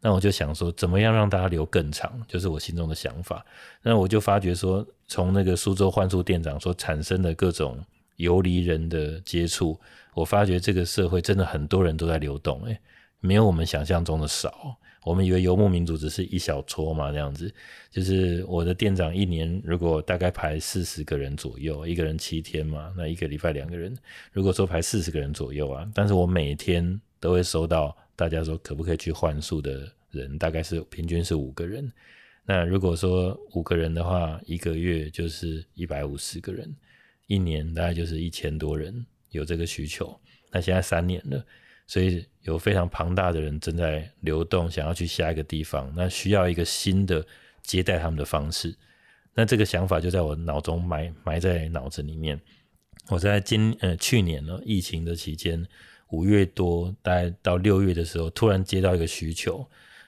[0.07, 3.43] 那我就想说，怎么样让大家留更长，就是我心中的想法。
[3.81, 7.83] 那我就发觉说，从那个苏州换宿店长所产生的各种
[8.17, 9.81] 游离人的接触。
[10.12, 12.79] 我发觉这个社会真的很多人都在流动，诶，
[13.21, 14.77] 没有我们想象中的少。
[15.05, 17.51] 我们以为游牧民族只是一小撮嘛，这样子。
[17.90, 23.97] 就是我的店长一年如果大概排四十个人左右，一个人七天嘛，那一个礼拜两个人。
[24.33, 31.92] 如果说排四十个人左右啊，但是我每天都会收到大家说可不可以去换宿的人，大概是平均是五个人。
[32.44, 36.74] 那如果说五个人的话，一个月就是一百五十个人，
[37.27, 39.05] 一年大概就是一千多人。
[39.31, 40.16] 有这个需求，
[40.53, 41.44] 那现在三年了，
[41.88, 47.27] 所以有非常庞大的人正在流动，想要去下一个地方，那需要一个新的
[47.61, 48.72] 接待他们的方式。
[49.35, 52.40] 那这个想法就在我脑中埋埋在脑子里面。
[53.09, 55.66] 我在今呃去年呢，疫情的期间，
[56.14, 59.66] 五月多大概到六月的时候，突然接到一个需求，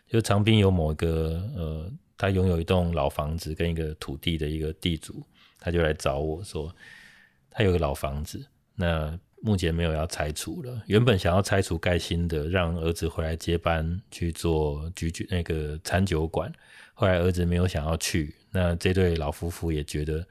[0.08, 5.22] 就长滨有某一个呃，他拥有一栋老房子跟一个土地的一个地主，
[5.58, 6.72] 他就来找我说，
[7.50, 8.46] 他有个老房子。
[8.74, 16.52] 那目前没有要拆除了，原本想要拆除盖新的，让儿子回来接班去做居居那个餐酒馆，
[16.94, 20.26] 后来儿子没有想要去，那这对老夫妇也觉得，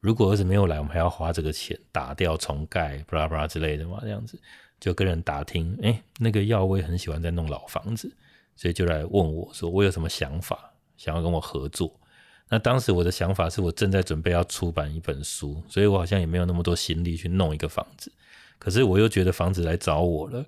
[0.00, 4.38] 如果儿子没有来，我们还要花这个钱打掉重盖，巴拉巴拉之类的嘛，这样子
[4.80, 8.14] 就跟人打听，哎，那个耀威很喜欢在弄老房子，
[8.54, 11.92] 所以就来问我说，我有什么想法，想要跟我合作。
[12.48, 18.12] 那当时我的想法是我正在准备要出版一本书，所以我好像也没有那么多心力去弄一个房子。
[18.58, 20.44] 可是我又觉得房子来找我了，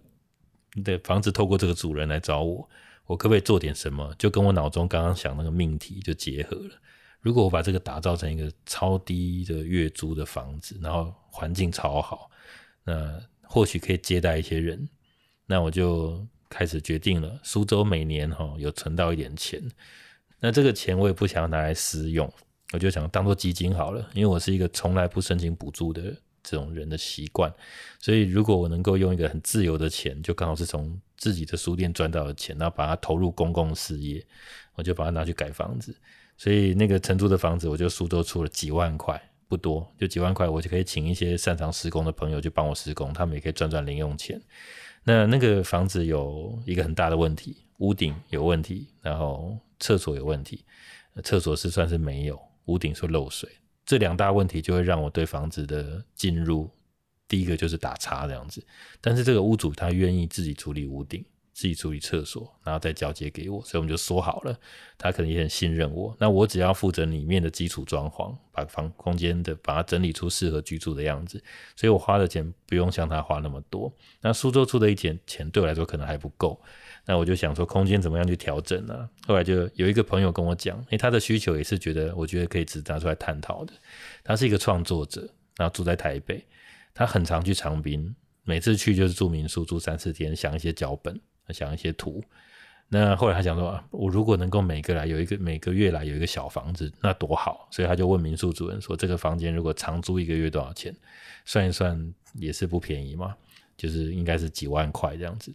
[0.84, 2.68] 对，房子透过这个主人来找我，
[3.06, 4.14] 我可不可以做点什么？
[4.18, 6.70] 就跟我脑中刚刚想那个命题就结合了。
[7.20, 12.30] 如果我把这个打造成一个超低的月租的房子，然后环境超好，
[12.84, 14.88] 那或许可以接待一些人。
[15.46, 19.62] 那我就开始决定了，苏州每年哈有存到一点钱。
[20.40, 22.30] 那这个钱我也不想拿来私用，
[22.72, 24.08] 我就想当做基金好了。
[24.12, 26.02] 因为我是一个从来不申请补助的
[26.42, 27.52] 这种人的习惯，
[28.00, 34.24] 所以如果我能够用一个很自由的钱，就刚好是从自己的书店赚到的钱，然后把它投入公共事业，
[34.74, 35.96] 我就把它拿去改房子。
[36.36, 44.40] 所以那个承租的房子，我就苏州出了几万块，不多，就几万块，我就可以请一些擅长施工的朋友去帮我施工，他们也可以赚赚零用钱。
[45.04, 49.58] 那那个房子有一个很大的问题，屋顶有问题，然后。
[49.78, 50.64] 厕所有问题，
[51.22, 53.46] 厕所是算是没有，屋顶说漏水，
[53.84, 56.70] 这两大问题就会让我对房子的进入，
[57.28, 58.66] 第一个就是打叉这样子。
[59.02, 61.22] 但是这个屋主他愿意自己处理屋顶，
[61.56, 64.54] 自己处理厕所，然后再交接给我，所以我们就说好了，
[64.98, 66.14] 他可能也很信任我。
[66.20, 71.42] 那我只要负责里面的基础装潢，把房空间的把它整理出适合居住的样子，
[71.74, 73.90] 所以我花的钱不用像他花那么多。
[74.20, 76.60] 那苏州出的一点钱对我来说可能还不够。
[77.06, 83.72] 那我就想说，空间怎么样去调整呢、后来就有一个朋友跟我讲，诶、欸，他的需求也是觉得，我觉得可以直接拿出来探讨的。
[84.22, 86.44] 他是一个创作者，然后住在台北，
[86.92, 91.18] 他很常去长滨，每次去就是住民宿住三四天，想一些脚本，
[91.52, 92.22] 想一些图。
[92.88, 97.66] 那后来他讲说，我如果能够每个来有一个每个月来有一个小房子，那多好。
[97.72, 100.94] 所以他就问民宿主人说，这个房间如果长租一个月多少钱？
[101.44, 103.36] 算一算也是不便宜嘛，
[103.76, 105.52] 就是应该是几万块这样子。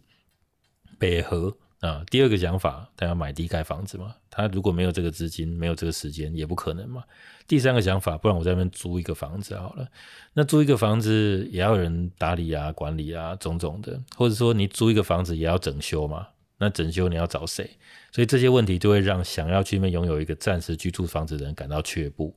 [0.98, 4.14] 北河啊，第二个想法，他要买地盖房子嘛。
[4.30, 7.02] 他如果没有这个资金，没有这个时间，也不可能嘛。
[7.48, 9.86] 第三个想法，不然我在那边租一个房子好了。
[10.32, 16.28] 那租一个房子也要有人打理啊、管理啊，种种的，或者说你租一个房子也要整修嘛。
[16.58, 17.68] 那整修你要找谁？
[18.12, 22.32] 所以这些问题就会让想要去那边拥有一个暂时居住房子的人感到却步。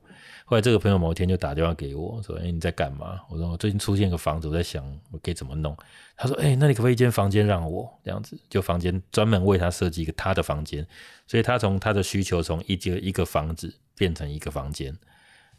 [0.48, 5.76] 后来这个朋友某一天就打电话给我说：“哎，你在干嘛？”我说：“我最近出现一个房子，我在想我可以怎么弄。”
[6.16, 8.40] 他说：“哎，那你可不可以一间房间让我这样子？
[8.48, 10.86] 就房间专门为他设计一个他的房间，
[11.26, 14.96] 所以他从他的需求从一间一个房子变成一个房间。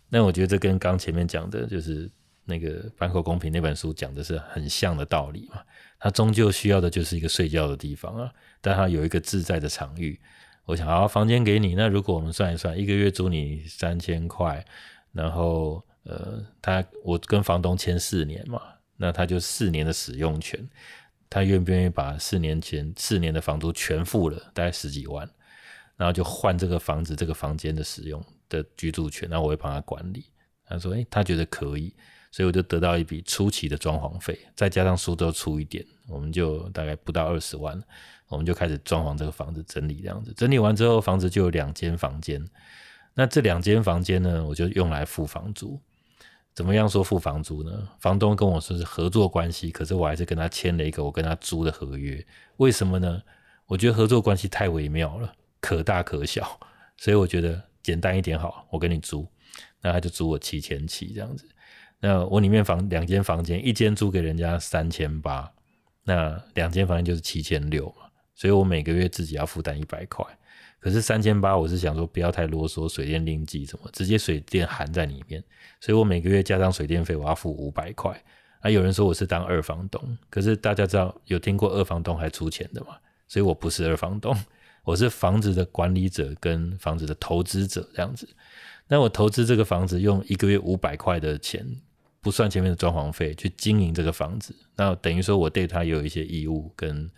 [0.09, 2.09] 那我觉得这跟刚前面讲的就是
[2.45, 5.61] 那个坂口公平那本书讲的是很像的道理嘛。
[5.99, 10.21] 他终究需要的就是一个睡觉的地方啊。”但他有一个自在的场域，
[10.67, 11.75] 我想好房间给你。
[11.75, 14.63] 那如果我们算一算，一个月租你三千块，
[15.13, 18.61] 然后呃，他我跟房东签四年嘛，
[18.97, 20.69] 那他就四年的使用权，
[21.31, 25.29] 他愿不愿意把四年前四年的房租全付了，大概十几万，
[25.97, 30.27] 然后就换这个房子这个房间的使用的居住权，那我会帮他管理。
[30.69, 31.95] 他说，诶，他觉得可以，
[32.33, 37.81] 所以我就得到一笔初期的装潢费，再加上苏州出一点，我们就大概不到二十万。
[38.29, 40.33] 我们就开始装潢这个房子，整理这样子。
[40.37, 42.45] 整理完之后，房子就有两间房间。
[43.15, 45.81] 那这两间房间呢，我就用来付房租。
[46.55, 47.89] 怎么样说付房租呢？
[48.01, 52.25] 房东跟我说是合作关系，可是我还是跟他签了一个我跟他租的合约。
[52.57, 53.23] 为什么呢？
[53.67, 56.59] 我觉得合作关系太微妙了，可大可小，
[56.97, 58.67] 所以我觉得简单一点好。
[58.71, 59.27] 我跟你租，
[59.83, 61.47] 那他就租我七千七这样子。
[62.01, 65.53] 那我里面房两间房间，一间租给人家三千八，
[66.05, 68.06] 那两间房间就是七千六嘛。
[68.37, 70.25] 所以我每个月自己要负担一百块，
[70.79, 75.43] 可是三千八，我是想说不要太啰嗦，水电另计什么，直接水电含在里面。
[75.81, 78.23] 所以我每个月加上水电费，我要付五百块。
[78.61, 82.97] 啊，有人说我是当二房东，可是大家知道有听过二房东还出钱的吗？
[83.27, 84.37] 所以我不是二房东，
[84.85, 88.29] 我是房子的管理者跟房子的投资者这样子。
[88.87, 91.67] 那我投资这个房子用一个月五百块的钱。
[92.27, 97.09] 不算前面的装潢费，去经营这个房子，那等于说我对他有一些义务跟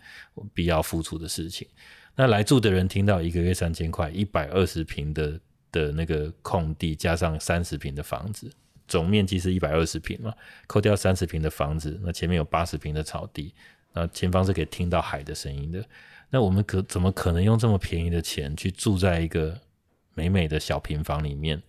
[0.53, 1.67] 必要付出的事情。
[2.15, 5.39] 那来住的人听到一个月三千块，一百二十平的
[5.71, 8.51] 的那个空地，加上三十平的房子，
[8.87, 10.31] 总面积是一百二十平嘛，
[10.67, 13.55] 扣掉三十平的房子，那前面有八十平的草地，
[13.93, 15.83] 那前方是可以听到海的声音的。
[16.29, 19.59] 那我们可怎么可能用这么便宜的钱去住在一个
[20.13, 21.59] 美美的小平房里面？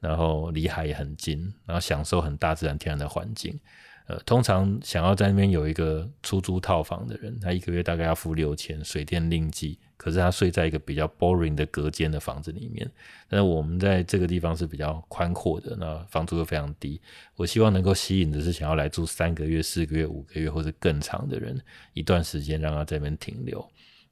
[0.00, 3.58] 然后离海也很近，然后享受很大自然天然的环境。
[4.06, 9.78] 呃，通常想要在那边有一个出租套房的人，他一个月大概要付六千，水电另计。
[9.98, 12.90] 可是他睡在一个比较 boring 的隔间的房子里面。
[13.28, 16.98] 但是我们在这个地方是比较宽阔的，那房租又非常低。
[17.36, 21.60] 我希望能够吸引的是想要来住三个月、四个月、五个月或者更长的人，
[21.92, 23.62] 一段时间让他在那边停留。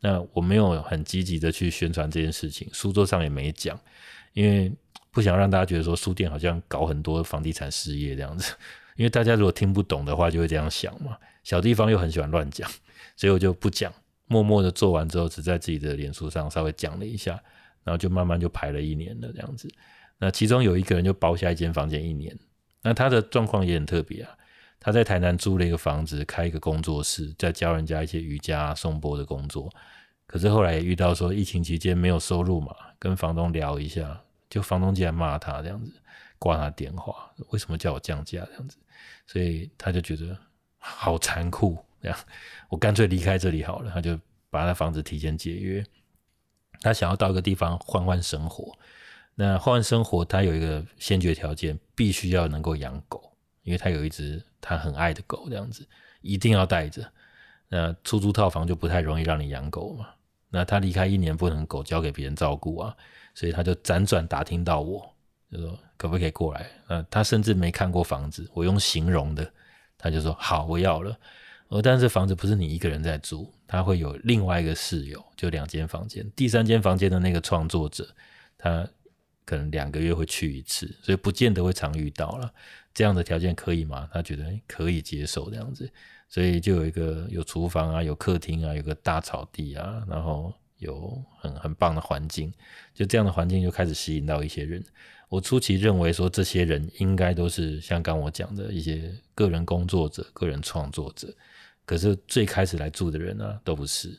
[0.00, 3.80] 那我没有很积极的去宣传这件事情，书桌上也没讲，
[4.34, 4.70] 因为。
[5.16, 8.54] 不想让大家觉得说书店好像搞很多房地产事业这样子，
[8.96, 11.16] 因为大家如果听不懂的话，就会这样想嘛。
[11.42, 12.70] 小地方又很喜欢乱讲，
[13.16, 13.90] 所以我就不讲，
[14.26, 17.32] 默默的做完之后，只在自己的脸书上稍微讲了一下，
[17.82, 19.66] 然后就慢慢就排了一年了这样子。
[20.18, 22.38] 那其中有一个人就包下一间房间一年，
[22.82, 24.30] 那他的状况也很特别啊。
[24.78, 29.72] 他在台南租了一个房子，开一个工作室，在教人家一些瑜伽、颂钵的工作。
[30.26, 34.20] 可是后来也遇到说疫情期间没有收入嘛，跟房东聊一下。
[34.48, 35.92] 就房东竟然骂他这样子，
[36.38, 38.76] 挂他电话，为什么叫我降价这样子？
[39.26, 40.36] 所以他就觉得
[40.78, 42.18] 好残酷，这样
[42.68, 43.90] 我干脆离开这里好了。
[43.90, 44.18] 他就
[44.50, 45.84] 把他房子提前解约，
[46.80, 48.76] 他想要到一个地方换换生活。
[49.34, 55.86] 那换换生活，他有一个先决条件，必须要能够养狗，因为他有一只他很爱的狗，这样子
[56.22, 57.12] 一定要带着。
[57.68, 60.08] 那出租套房就不太容易让你养狗嘛。
[60.48, 62.96] 那他离开一年，不能狗交给别人照顾啊。
[63.36, 65.14] 所以他就辗转打听到我，
[65.52, 66.66] 就说可不可以过来？
[66.88, 69.52] 呃，他甚至没看过房子，我用形容的，
[69.98, 71.14] 他就说好，我要了。
[71.68, 76.26] 呃，但是房子不是你一个人在住，他会有另外一个室友，就两间房间。
[76.34, 78.08] 第三间房间的那个创作者，
[78.56, 78.88] 他
[79.44, 82.50] 可能两个月会去一次，所以不见得会常遇到了。
[82.94, 84.08] 这样的条件可以吗？
[84.14, 85.92] 他觉得可以接受这样子，
[86.30, 90.50] 所以就有一个有厨房啊，有客厅啊，有个大草地啊，然后。
[90.78, 92.52] 有很很棒的环境，
[92.94, 94.84] 就这样的环境就开始吸引到一些人。
[95.28, 101.34] 我初期认为说，这些人应该都是像刚我讲的一些个人工作者、个人创作者，
[101.84, 104.16] 可是最开始来住的人呢、啊，都不是。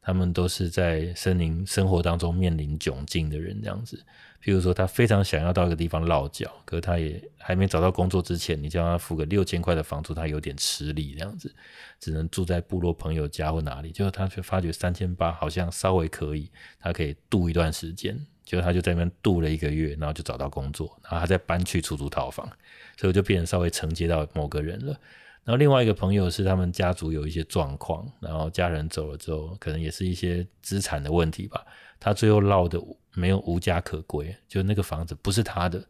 [0.00, 4.02] 他们都是在森林生活当中面临窘境的人，这样子。
[4.42, 11.54] 譬如说，他非常想要到一个地方落脚，可是他也还没找到工作之前，你叫他付个六千块的房租，他有点吃力，这样子，
[11.98, 13.90] 只能住在部落朋友家或哪里。
[13.90, 18.18] 就是他却发觉三千八好像稍微可以，他可以度一段时间。
[18.44, 22.50] 就他就在那边度了一个月，然后就找到工作，然后他再搬去出租套房，
[22.96, 24.98] 所以就变成稍微承接到某个人了。
[25.44, 31.62] 然后另外一个朋友是他们家族有一些状况，然后家人走了之后，可能也是一些资产的问题吧。
[32.00, 32.82] 他最后落得
[33.14, 35.82] 没有无家可归，就那个房子不是他的，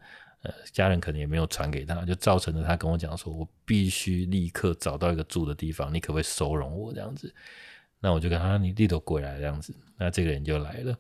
[0.42, 7.34] 呃，家人可能也没有传给他，就造成了他跟我讲说，我必须立刻找到一个住的地方，你可不可以收容我这样子？
[8.00, 10.96] 那我就跟他，你立都归来这样子，那这个人就来了。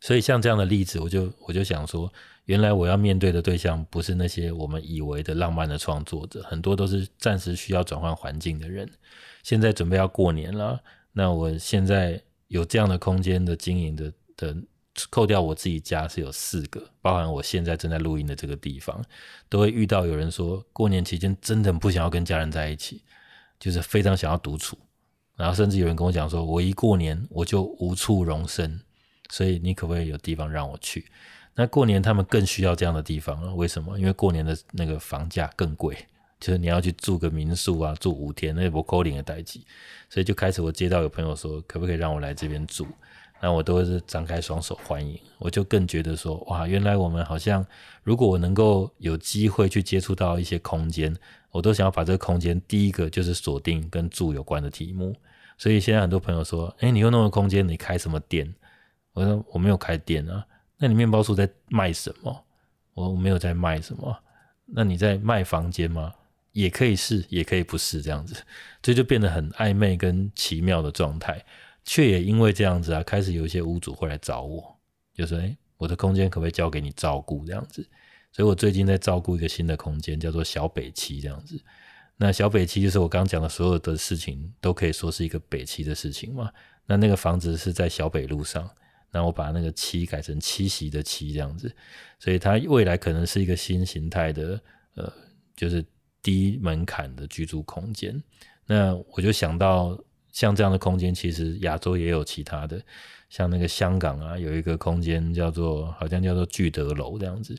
[0.00, 2.10] 所以像这样的例子，我就我就想说，
[2.44, 8.88] 原来我要面对的对象不是那些我们以为的浪漫的创作者，很多都是暂时需要转换环境的人。
[9.42, 10.80] 现在准备要过年了，
[11.12, 14.56] 那我现在有这样的空间的经营的的，
[15.08, 19.02] 扣掉我自己家是有四个，包含我现在正在录音的这个地方，
[19.48, 23.02] 都会遇到有人说，过年期间真的不想要跟家人在一起，
[23.60, 24.76] 就是非常想要独处，
[25.36, 28.80] 然后甚至有人跟我讲说，我一过年我就无处容身。
[29.30, 31.04] 所以你可不可以有地方让我去？
[31.54, 33.54] 那过年他们更需要这样的地方了。
[33.54, 33.98] 为什么？
[33.98, 35.94] 因为过年的那个房价更贵，
[36.40, 39.60] 就是你要去住个民宿啊，住五天，那也不扣零的代志。
[40.08, 42.86] 所以就开始我接到有朋友说，可不可以让我来这边住？
[43.40, 45.18] 那我都是张开双手欢迎。
[45.38, 47.64] 我就更觉得说，哇，原来我们好像，
[48.02, 51.14] 如果我能够有机会去接触到一些空间，
[51.50, 55.14] 我都想要把这个空间第一个就是锁定跟住有关的题目。
[55.56, 58.52] 所以现在很多朋友说，诶，你又弄个空间，你开什么店？
[59.12, 60.44] 我说我没有开店啊，
[60.76, 62.44] 那你面包树在卖什么？
[62.94, 64.16] 我没有在卖什么。
[64.66, 66.12] 那你在卖房间吗？
[66.52, 68.34] 也可以是，也可以不是这样子，
[68.82, 71.44] 这就变得很暧昧跟奇妙的状态。
[71.84, 74.78] 却也因为这样子啊，开始有一些屋主会来找我，
[75.14, 77.88] 就说：“诶，我的空间可不可以交给你照顾？”这样子。
[78.30, 81.58] 所以我最近在照顾一个新的空间，叫做小北七这样子。
[82.18, 86.50] 那小北七就是我刚刚讲的所有的事情，都可以说是一个北七的事情嘛。
[86.84, 88.68] 那那个房子是在小北路上。
[89.10, 91.74] 那我把那个七改成七夕的七这样子，
[92.18, 94.60] 所以它未来可能是一个新形态的，
[94.96, 95.10] 呃，
[95.56, 95.82] 就是
[96.22, 98.22] 低门槛的居住空间。
[98.66, 99.98] 那我就想到，
[100.32, 102.80] 像这样的空间，其实亚洲也有其他的，
[103.30, 107.56] 像那个香港啊，有一个空间叫做，好像叫做聚德楼这样子。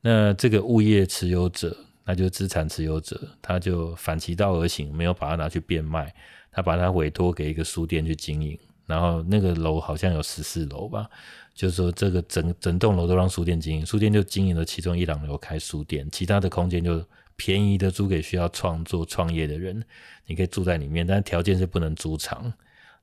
[0.00, 6.12] 那这个物业持有者，那就资产持有者，他就反其道而行，没有把它拿去变卖，
[6.50, 8.58] 他把它委托给一个书店去经营。
[8.86, 11.06] 然后那个楼好像有十四楼吧，
[11.54, 17.04] 就是说这个整整栋楼都让书店经营，书店就经营了其中一两楼开书店，其他的空间就
[17.38, 19.82] 便宜的租给需要创作创业的人，
[20.26, 22.52] 你可以住在里面，但条件是不能租长，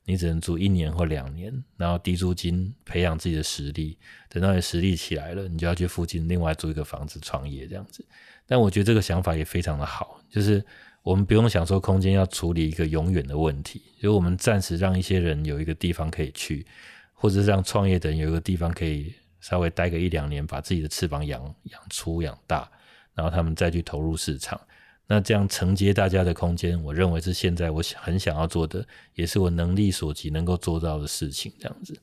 [0.04, 3.98] 你只能住一年或两年，然后低租金培养自己的实力，
[4.30, 8.06] 等到你实力起来了，你就要去附近另外租一个房子创业这样子。
[8.46, 10.64] 但我觉得这个想法也非常的好，就是。
[11.06, 16.66] 我们不用想说空间要处理一个永远的问题，就我们暂时让一些人有一个地方可以去，
[17.14, 22.68] 或者是让创业的人有一个地方可以稍微待个一两年，把自己的翅膀养养粗养大，
[23.16, 24.60] 然后他们再去投入市场。
[25.08, 31.54] 那这样承接大家的空间，我认为是现在我很想要做的，也是我能力所及能够做到的事情。
[31.60, 31.96] 这样子，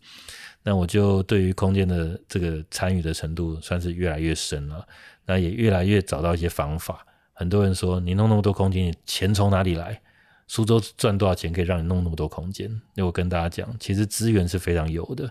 [0.62, 4.86] 那我就对于空间的这个参与的程度算是越来越深了，
[5.26, 7.04] 那也越来越找到一些方法。
[7.32, 10.00] 很多人说，你弄那么多空间，钱从哪里来？
[10.46, 12.80] 苏州赚多少钱可以让你弄那么多空间？
[12.94, 15.28] 那我跟大家讲，其实资源是非常有的。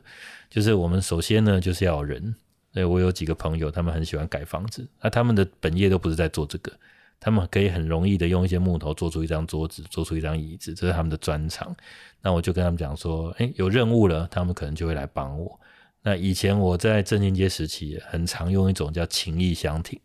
[0.50, 2.36] 就是我们首先呢，就是要人。
[2.74, 6.72] 所以我有几个朋友，他们很喜欢盖房子，那他们的本业都不是在做这个，
[7.20, 11.76] 他们可以很容易的用一些木头做出一张桌子，做出一张椅子，这是他们的专长。
[12.22, 15.60] 那我就跟他们讲说，诶，有任务了，他们可能就会来帮我。
[16.02, 20.00] 那以前我在正兴街时期，很常用一种叫情谊相挺。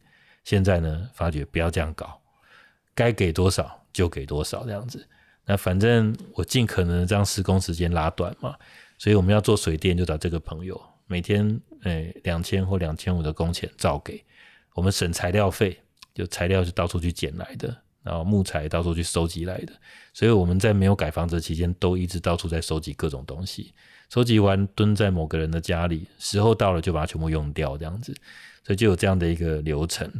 [0.44, 2.20] 现在呢，发觉不要这样搞，
[2.94, 5.06] 该给多少就给多少这样子。
[5.44, 8.54] 那反正我尽可能这样施工时间拉短嘛，
[8.98, 14.22] 所以我们要做水电就找这个朋友，每天诶两千或两千五的工钱照给。
[14.74, 15.78] 我们省材料费，
[16.14, 19.72] 就材料是到处去捡来的，然后木材到处去收集来的。
[20.12, 23.72] 所以我们在没有改房子期间，都一直到处在收集各种东西，
[24.10, 28.14] 收集完蹲在某个人的家里，时候到了就把它全部用掉这样子。
[28.64, 30.10] 所以就有这样的一个流程。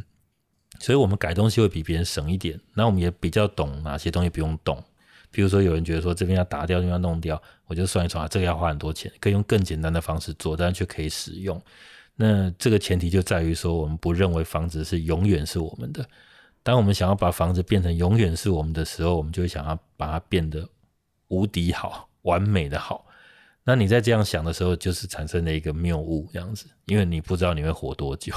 [0.79, 4.83] 所以我们改东西会比别人省一点，那我们也比较懂哪些东西不用动。
[5.31, 11.61] 比如说有人觉得说这边要打掉，这边要弄掉，我就算一算啊，这个要花很多钱，可以用更简单的方式做，但却可以使用。
[12.15, 16.03] 那这个前提就在于说，我们不认为房子是永远是我们的。
[16.63, 20.67] 当我们想要把房子变成永远是我们的时候，我们就会想要把它变得
[21.27, 23.05] 无敌好、完美的好。
[23.63, 28.33] 那你在这样想的时候，就是产生了一个谬误，这样子，因为你不知道你会活多久，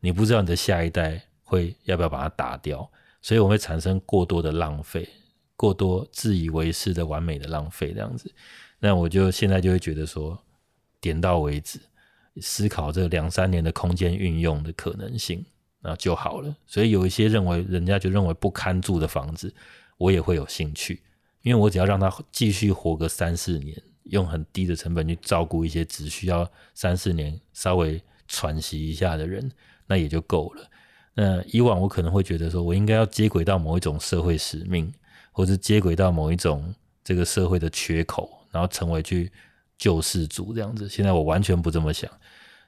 [0.00, 2.88] 你不知道你的下一代会要不要把它打掉，
[3.20, 5.08] 所以我会产生过多的浪费，
[5.58, 8.32] 过多自以为是的完美的浪费，这样子。
[8.78, 10.38] 那我就现在就会觉得说，
[11.00, 11.78] 点到为止，
[12.40, 15.44] 思考这两三年的空间运用的可能性，
[15.80, 16.56] 那就好了。
[16.64, 19.52] 所以有一些认为人家就认为不堪住的房子，
[19.96, 21.02] 我也会有兴趣，
[21.42, 23.76] 因为我只要让它继续活个三四年。
[24.10, 29.52] 用很低的成本去照顾一些只需要三四年稍微喘息一下的人，
[29.86, 30.66] 那也就够了。
[31.12, 34.90] 那以往我可能会觉得说，我应该要接轨到某一种社会使命，
[35.38, 36.74] 或者接轨到某一种
[37.04, 39.30] 这个社会的缺口，然后成为去
[39.78, 40.88] 救世主这样子。
[40.88, 42.10] 现在我完全不这么想，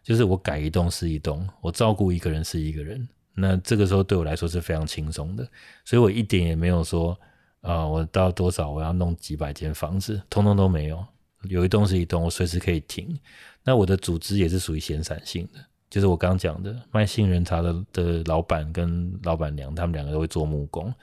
[0.05, 3.09] 就是我改一栋是一栋，我照顾一个人是一个人。
[3.35, 5.45] 那这个时候对我来说是非常轻松的，
[5.85, 7.19] 所以我一点也没有说
[7.63, 11.05] 啊、我到多少我要弄几百间房子，通通都没有。
[11.49, 13.19] 有一栋是一栋，我随时可以停。
[13.65, 15.59] 那我的组织也是属于闲散性的，
[15.91, 20.95] 就是我刚刚讲的卖杏仁茶的的老板跟老板娘，他们两个都会做木工。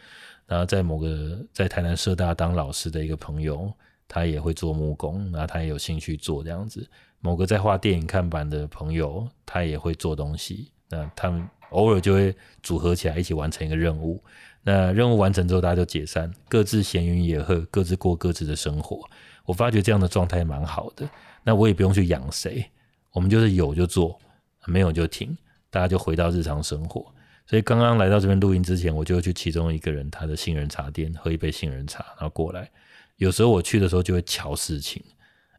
[0.48, 3.72] 然后在某个在台南社大当老师的一个朋友，
[4.08, 6.90] 他也会做木工，然后他也有兴趣做这样子。
[7.20, 10.72] 某个在画电影看板的朋友，他也会做东西。
[10.90, 12.34] 那他们偶尔就会
[12.64, 14.24] 组合起来一起完成一个任务。
[14.62, 19.02] 那任务完成之后，大家就解散，各自闲云野鹤，各自过各自的生活。
[19.46, 21.10] 我发觉这样的状态蛮好的，
[21.44, 22.66] 那我也不用去养谁，
[23.12, 24.18] 我们就是有就做，
[24.66, 25.38] 没有就停，
[25.70, 27.06] 大家就回到日常生活。
[27.48, 32.70] 所以刚刚来到这边录音之前，我就去其中一个人他的杏仁茶店喝一杯杏仁茶，然后过来。
[33.16, 35.04] 有时候我去的时候就会瞧事情，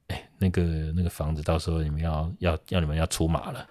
[0.08, 0.62] 哎，那个
[0.94, 3.66] 那个房子到时候你们要要要你们要出马了，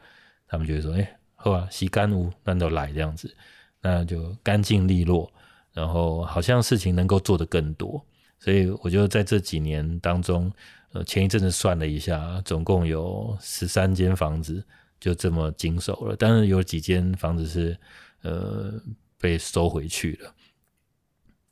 [0.47, 3.33] 他们就会说，哎，好啊，洗干屋，那都来这样子，
[3.81, 5.31] 那就干净利落，
[5.71, 8.03] 然后好像事情能够做得更多。
[8.39, 10.51] 所以我就在这几年当中，
[10.91, 14.61] 呃，前一阵子算了一下，总共有十三间房子
[14.99, 16.15] 就这么经手了。
[16.19, 17.77] 但是有几间房子是
[18.21, 18.73] 呃
[19.17, 20.33] 被收回去了。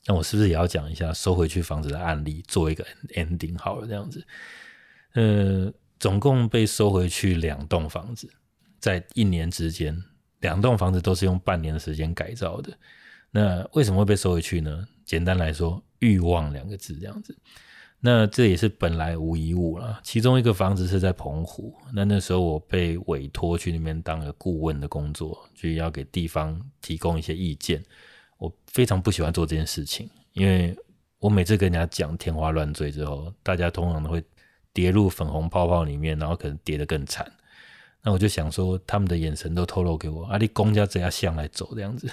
[0.07, 2.85] 那我是不是也要讲一下收回去房子的案例，做一个
[3.15, 4.25] ending 好了，这样子。
[5.13, 8.31] 呃，总共被收回去两栋房子，
[8.79, 9.99] 在一年之间，
[10.41, 12.77] 两栋房子都是用半年的时间改造的。
[13.31, 14.87] 那为什么会被收回去呢？
[15.03, 17.35] 简单来说，欲望两个字这样子，
[17.99, 19.99] 那这也是本来无一物了。
[20.03, 27.83] 其中一个房子是在澎湖，那那时候我被委托去那边当个顾问的工作，就要给地方提供一些意见。
[28.37, 30.77] 我非常不喜欢做这件事情，因为
[31.19, 34.23] 我每次跟人家讲天花乱坠之后，大家通常都会
[34.71, 37.25] 跌入粉红泡泡里面，然后可能跌得更惨。
[38.03, 42.07] 那我就想说，他们的眼神都透露给我，啊，你公家怎样向来走这样子。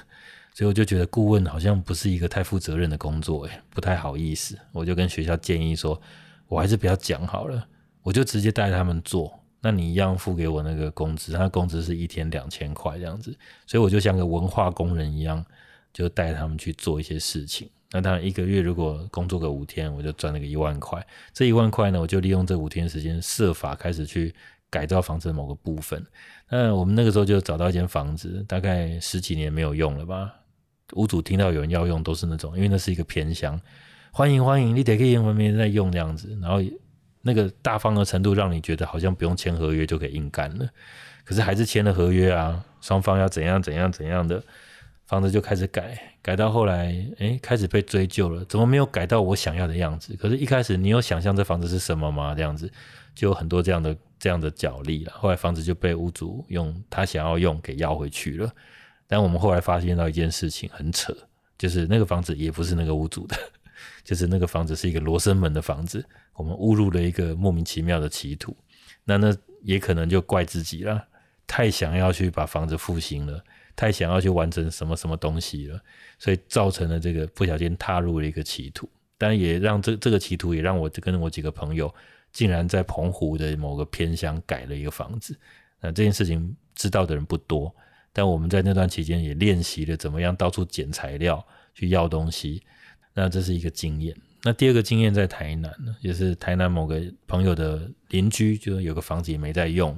[0.54, 4.58] 所以我就觉得顾问好像不是一个太负责任的工作，诶，不太好意思。
[4.72, 6.00] 我就跟学校建议说，
[6.46, 7.66] 我还是不要讲好了，
[8.02, 9.32] 我就直接带他们做。
[9.62, 13.32] 那你一样付给我那个工资，他工资是一天两千块这样子。
[13.66, 15.44] 所以我就像个文化工人一样，
[15.92, 17.70] 就带他们去做一些事情。
[17.92, 21.06] 那当然一个月如果工作个五天，我就赚那个一万块。
[21.32, 24.34] 这一万块呢，我就利用这五天时间设法开始去
[24.68, 26.04] 改造房子的某个部分。
[26.50, 30.34] 那我们那个时候就找到一间房子，大概十几年没有用了吧。
[30.92, 33.60] 屋主听到有人要用，都是那种，因为那是一个偏乡，
[34.10, 36.62] 欢迎欢迎，你得可以没人在用这样子，然后
[37.22, 40.68] 那个大方的程度，让你觉得好像不用签合约就可以硬干了，
[41.24, 44.42] 可是还是签了合约啊，双方要怎样怎样怎样的，
[45.06, 50.16] 房子就开始改，改到后来，诶，开始被追究了，怎么没有改到我想要的样子？
[50.16, 52.34] 可是，一开始你有想象这房子是什么吗？
[52.34, 52.70] 这样子
[53.14, 58.52] 就有很多这样的这样的角力了，后来房子就被屋主用他想要用给要回去了。
[59.12, 61.14] 但我们后来发现到一件事情很扯，
[61.58, 63.36] 就是那个房子也不是那个屋主的，
[64.02, 66.02] 就是那个房子是一个罗生门的房子，
[66.32, 68.56] 我们误入了一个莫名其妙的歧途。
[69.04, 71.06] 那那也可能就怪自己了，
[71.46, 73.44] 太想要去把房子复兴了，
[73.76, 75.78] 太想要去完成什么什么东西了，
[76.18, 78.88] 所以造成了这个不小心踏入了一个歧途。
[79.18, 81.94] 但也让这这个歧途也让我跟我几个朋友
[82.32, 85.38] 竟然在澎湖的某个偏乡改了一个房子。
[85.82, 87.70] 那这件事情知道的人不多。
[88.12, 91.44] 但我们在那段期间也练习了怎么样到处捡材料
[91.74, 92.62] 去要东西，
[93.14, 94.16] 那这是一个经验。
[94.44, 99.96] 那第二个经验在台南呢，也是台南某个朋友的邻居，就有个房子也没在用，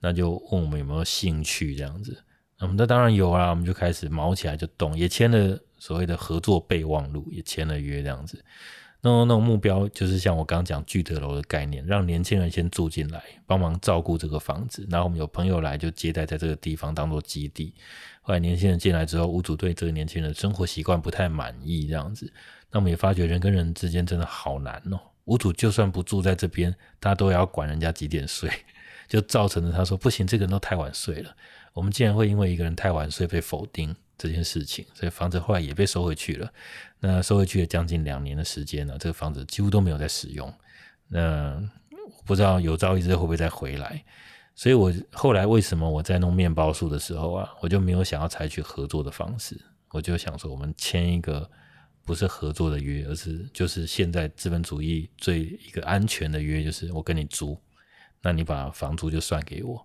[0.00, 2.22] 那就问我们有没有兴趣这样子。
[2.58, 8.44] 那我们那当然有啊，我们就开始卯起来就动，也签了所谓的合作备忘录，也签了约这样子。
[9.04, 14.86] 那那种目标就是像我刚刚讲聚德楼的概念，让年轻人先住进来，帮忙照顾这个房子。
[14.90, 17.74] 然后我们有朋友来就接待在这个地方当做基地。
[18.22, 22.32] 后来年轻人进来之后，屋主对这个年轻人的生活习惯不太满意，这样子。
[22.70, 28.50] 那我们也发觉人跟人之间真的好难哦，屋主就算不住在这边，他都要管人家几点睡，
[29.06, 31.36] 就造成了他说不行，这个人都太晚睡了。
[31.74, 36.52] 我们竟然会因为一个人太晚睡被否定这件事情，所以房子后来也被收回去了。
[37.00, 40.52] 那收回去了将近两年的时间呢，这个房子几乎都没有在使用。
[41.08, 41.62] 那
[42.24, 44.04] 不知道有朝一日会不会再回来？
[44.54, 49.60] 所以我后来为什么我在弄面包树的时候啊，我就没有想要采取合作的方式，
[49.90, 51.50] 我就想说我们签一个。
[52.06, 57.58] 不是合作的约，而是就是现在资本主义最一个安全的约，就是我跟你租，
[58.20, 59.82] 那你把房租就算给我，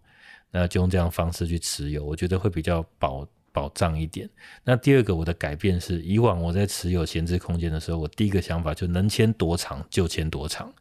[0.51, 4.29] 那就用这样方式去持有，我觉得会比较保保障一点。
[4.63, 10.73] 那第二个我的改变是，以往我在持有闲置空间的时候，我第一个想法就能签多长就签多长，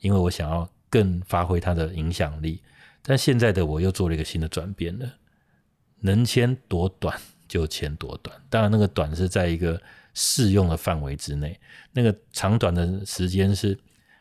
[0.00, 2.62] 因为我想要更发挥它的影响力。
[3.02, 5.10] 但现在的我又做了一个新的转变了，
[6.00, 9.80] 能签多短就签多短，当然那个短是在一个。
[10.14, 11.60] 适用的范围之内，
[11.92, 13.78] 那个长短的时间是，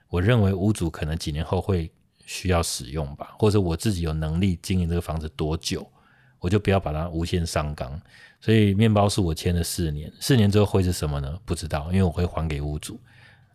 [0.09, 1.91] 我认为屋主可能几年后会
[2.23, 5.91] 需要使用吧，或者我自己有能力经营这个房子多久，
[6.39, 7.99] 我就不要把它无限上纲。
[8.39, 11.39] 所以面包树我签了四年，四年之后会是什么呢？
[11.45, 12.99] 不知道，因为我会还给屋主。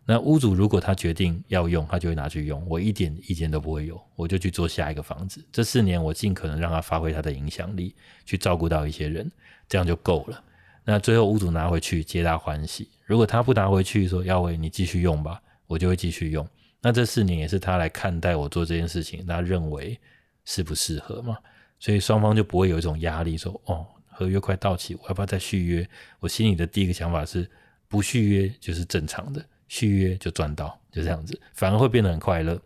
[0.05, 5.41] 那屋主如果他决定要用，他就会拿去用，我一点意见都不会有，我就去做下一个房子。
[5.49, 9.31] 这四年我尽可能让他发挥他的影响力，去照顾到一些人，
[9.69, 10.43] 这样就够了。
[10.83, 12.89] 那最后屋主拿回去，皆大欢喜。
[13.05, 16.45] 如果他不拿回去，说耀伟你继续用吧，我就会继续用。
[16.81, 19.97] 那这四年也是他来看待我做这件事情，他认为
[20.43, 21.37] 适不适合嘛？
[21.83, 25.85] 所以双方就不会有一种压力，说哦，合约快到期，我要不要再续约？
[26.21, 27.45] 我心里的第一个想法是，
[27.89, 32.57] 不续约就是正常的，续约就赚到，就这样子，反而会变得很快乐。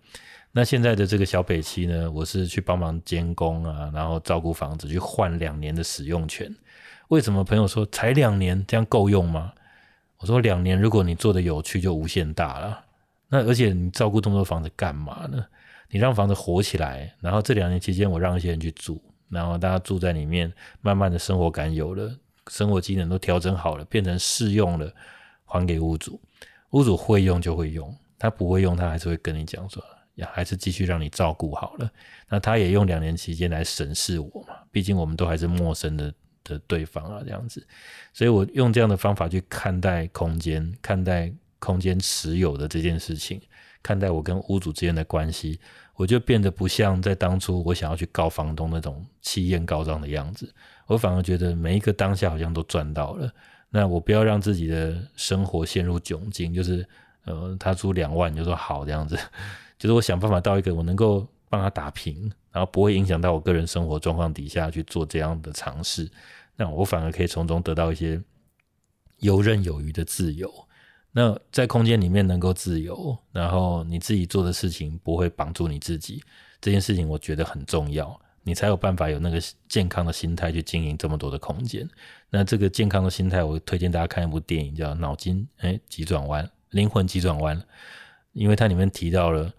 [0.51, 6.55] 那现在的这个小北七呢，我是去帮忙监工啊，然后照顾房子，去换两年的使用权。
[7.07, 9.51] 为什么朋友说才两年这样够用吗？
[10.20, 12.86] 我说两年，如果你做的有趣，就无限大了。
[13.30, 15.43] 那而且你照顾这么多房子干嘛呢？
[15.89, 22.15] 你让房子活起来，然后这两年期间我让一些人去住，然后大家住在里面，慢慢的生活感有了，
[22.49, 24.93] 生活机能都调整好了，变成适用了，
[25.45, 26.19] 还给屋主。
[26.71, 29.83] 屋主会用就会用，他不会用他还是会跟你讲说，
[30.31, 31.89] 还是继续让你照顾好了。
[32.29, 36.13] 那他也用两年期间来审视我嘛，毕竟我们都还是陌生的。
[36.43, 37.67] 的对方啊，这样子，
[38.13, 41.29] 所以我用这样的方法去看待空间，看待
[41.59, 43.41] 空间持有的这件事情，
[43.84, 45.59] 看待我跟屋主之间的关系，
[45.95, 50.53] 我就变得不像在当初我想要去告房东那种气焰高涨的样子，
[50.88, 53.32] 我反而觉得每一个当下好像都赚到了。
[53.69, 56.88] 那我不要让自己的生活陷入窘境，就是
[57.25, 59.17] 呃，他租两万就说好这样子，
[59.78, 66.09] 就是我想办法到一个我能够帮他打平，然后不会影响到我个人生活状况底下去做这样的尝试。
[66.55, 68.21] 那我反而可以从中得到一些
[69.19, 70.51] 游刃有余的自由。
[71.20, 76.24] 那在空间里面能够自由，然后你自己做的事情不会绑住你自己，
[76.61, 78.15] 这件事情我觉得很重要。
[78.43, 81.89] 你才有办法有那个健康的心态去经营这么多的空间。
[82.30, 87.59] 那这个健康的心态，我推荐大家看一部电影叫《脑筋诶急转弯》，灵魂急转弯，
[88.34, 89.51] 因为它里面提到了，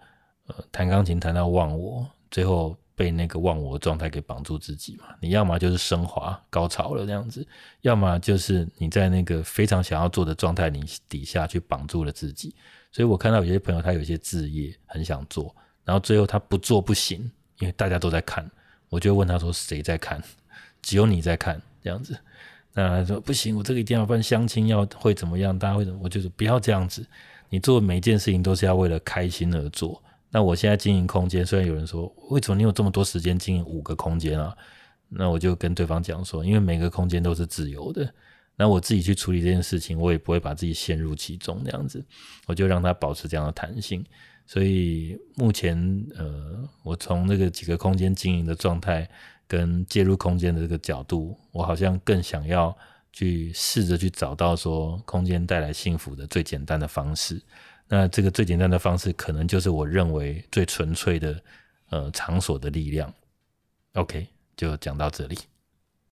[0.47, 2.73] 呃，弹钢琴弹到忘我，最后。
[2.99, 5.05] 被那个忘我状态给绑住自己嘛？
[5.21, 7.47] 你要么就是升华高潮了这样子，
[7.79, 12.53] 要么就是你在那个非常想要做的状态里底下去绑住了自己。
[12.91, 17.19] 所以我看到有些朋友他有些置业很想做，然后最后他不做不行，
[17.59, 18.45] 因为大家都在看，
[18.89, 20.21] 我就问他说谁在看？
[20.83, 22.19] 只有你在看这样子。
[22.73, 25.57] 那他说不行，我这个一定要办相亲要会怎么样？
[25.57, 26.01] 大家会怎么？
[26.03, 27.07] 我就说不要这样子，
[27.47, 30.03] 你做每一件事情都是要为了开心而做。
[30.31, 34.55] 那我现在经营空间，虽然有人说，为什么你有这么多时间经营五个空间啊？
[35.07, 38.13] 那我就跟对方讲说，因为每个空间都是自由的，
[38.55, 42.05] 那我自己去处理这件事情，我也不会把自己陷入其中这样子，
[42.45, 44.05] 我就让它保持这样的弹性。
[44.45, 45.75] 所以目前，
[46.15, 49.09] 呃，我从那个几个空间经营的状态
[49.47, 52.75] 跟介入空间的这个角度，我好像更想要
[53.11, 57.41] 去试着去找到说，空间带来幸福的最简单的方式。
[57.91, 61.41] 那这个最简单的方式，可能就是我认为最纯粹的，
[61.89, 63.11] 呃，场所的力量。
[63.93, 65.37] OK，就讲到这里。